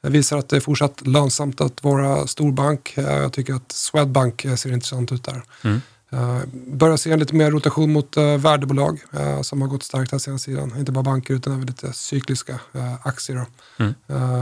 [0.03, 2.93] visar att det är fortsatt lönsamt att vara storbank.
[2.97, 5.43] Jag tycker att Swedbank ser intressant ut där.
[5.65, 5.81] Mm.
[6.15, 10.13] Uh, börjar se en lite mer rotation mot uh, värdebolag uh, som har gått starkt
[10.13, 10.79] här senaste sidan.
[10.79, 12.61] Inte bara banker utan även lite cykliska
[13.03, 13.47] aktier.
[13.79, 13.95] Mm.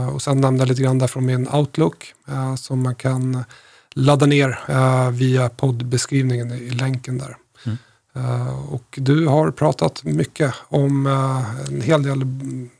[0.09, 2.13] Och sen nämnde jag lite grann där från min Outlook
[2.57, 3.43] som man kan
[3.93, 4.59] ladda ner
[5.11, 7.37] via poddbeskrivningen i, i länken där.
[7.65, 7.77] Mm.
[8.15, 12.21] Eh, och du har pratat mycket om eh, en hel del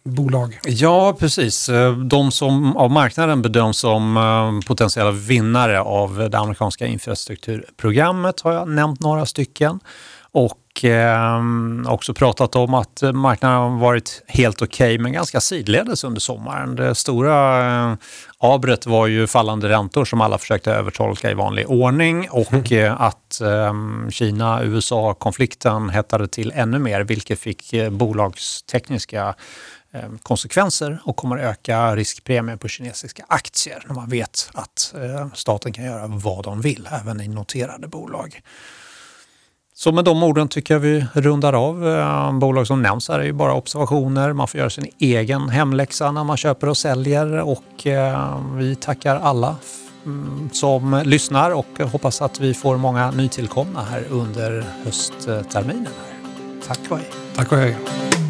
[0.03, 0.59] bolag.
[0.63, 1.69] Ja, precis.
[1.69, 8.69] Eh, de som av marknaden bedöms som potentiella vinnare av det amerikanska infrastrukturprogrammet har jag
[8.69, 9.79] nämnt några stycken.
[10.33, 11.41] Och eh,
[11.87, 16.75] också pratat om att marknaden har varit helt okej men ganska sidledes under sommaren.
[16.75, 17.59] Det stora
[17.91, 17.95] eh,
[18.37, 23.41] abret var ju fallande räntor som alla försökte övertolka i vanlig ordning och eh, att
[23.41, 23.73] eh,
[24.09, 29.35] Kina-USA-konflikten hettade till ännu mer vilket fick eh, bolagstekniska
[29.93, 35.73] eh, konsekvenser och kommer öka riskpremien på kinesiska aktier när man vet att eh, staten
[35.73, 38.41] kan göra vad de vill, även i noterade bolag.
[39.83, 41.87] Så med de orden tycker jag vi rundar av.
[41.87, 44.33] Eh, bolag som nämns här är ju bara observationer.
[44.33, 49.15] Man får göra sin egen hemläxa när man köper och säljer och eh, vi tackar
[49.15, 49.55] alla
[50.05, 55.93] mm, som lyssnar och hoppas att vi får många nytillkomna här under höstterminen.
[56.67, 57.09] Tack och hej!
[57.35, 58.20] Tack och hej.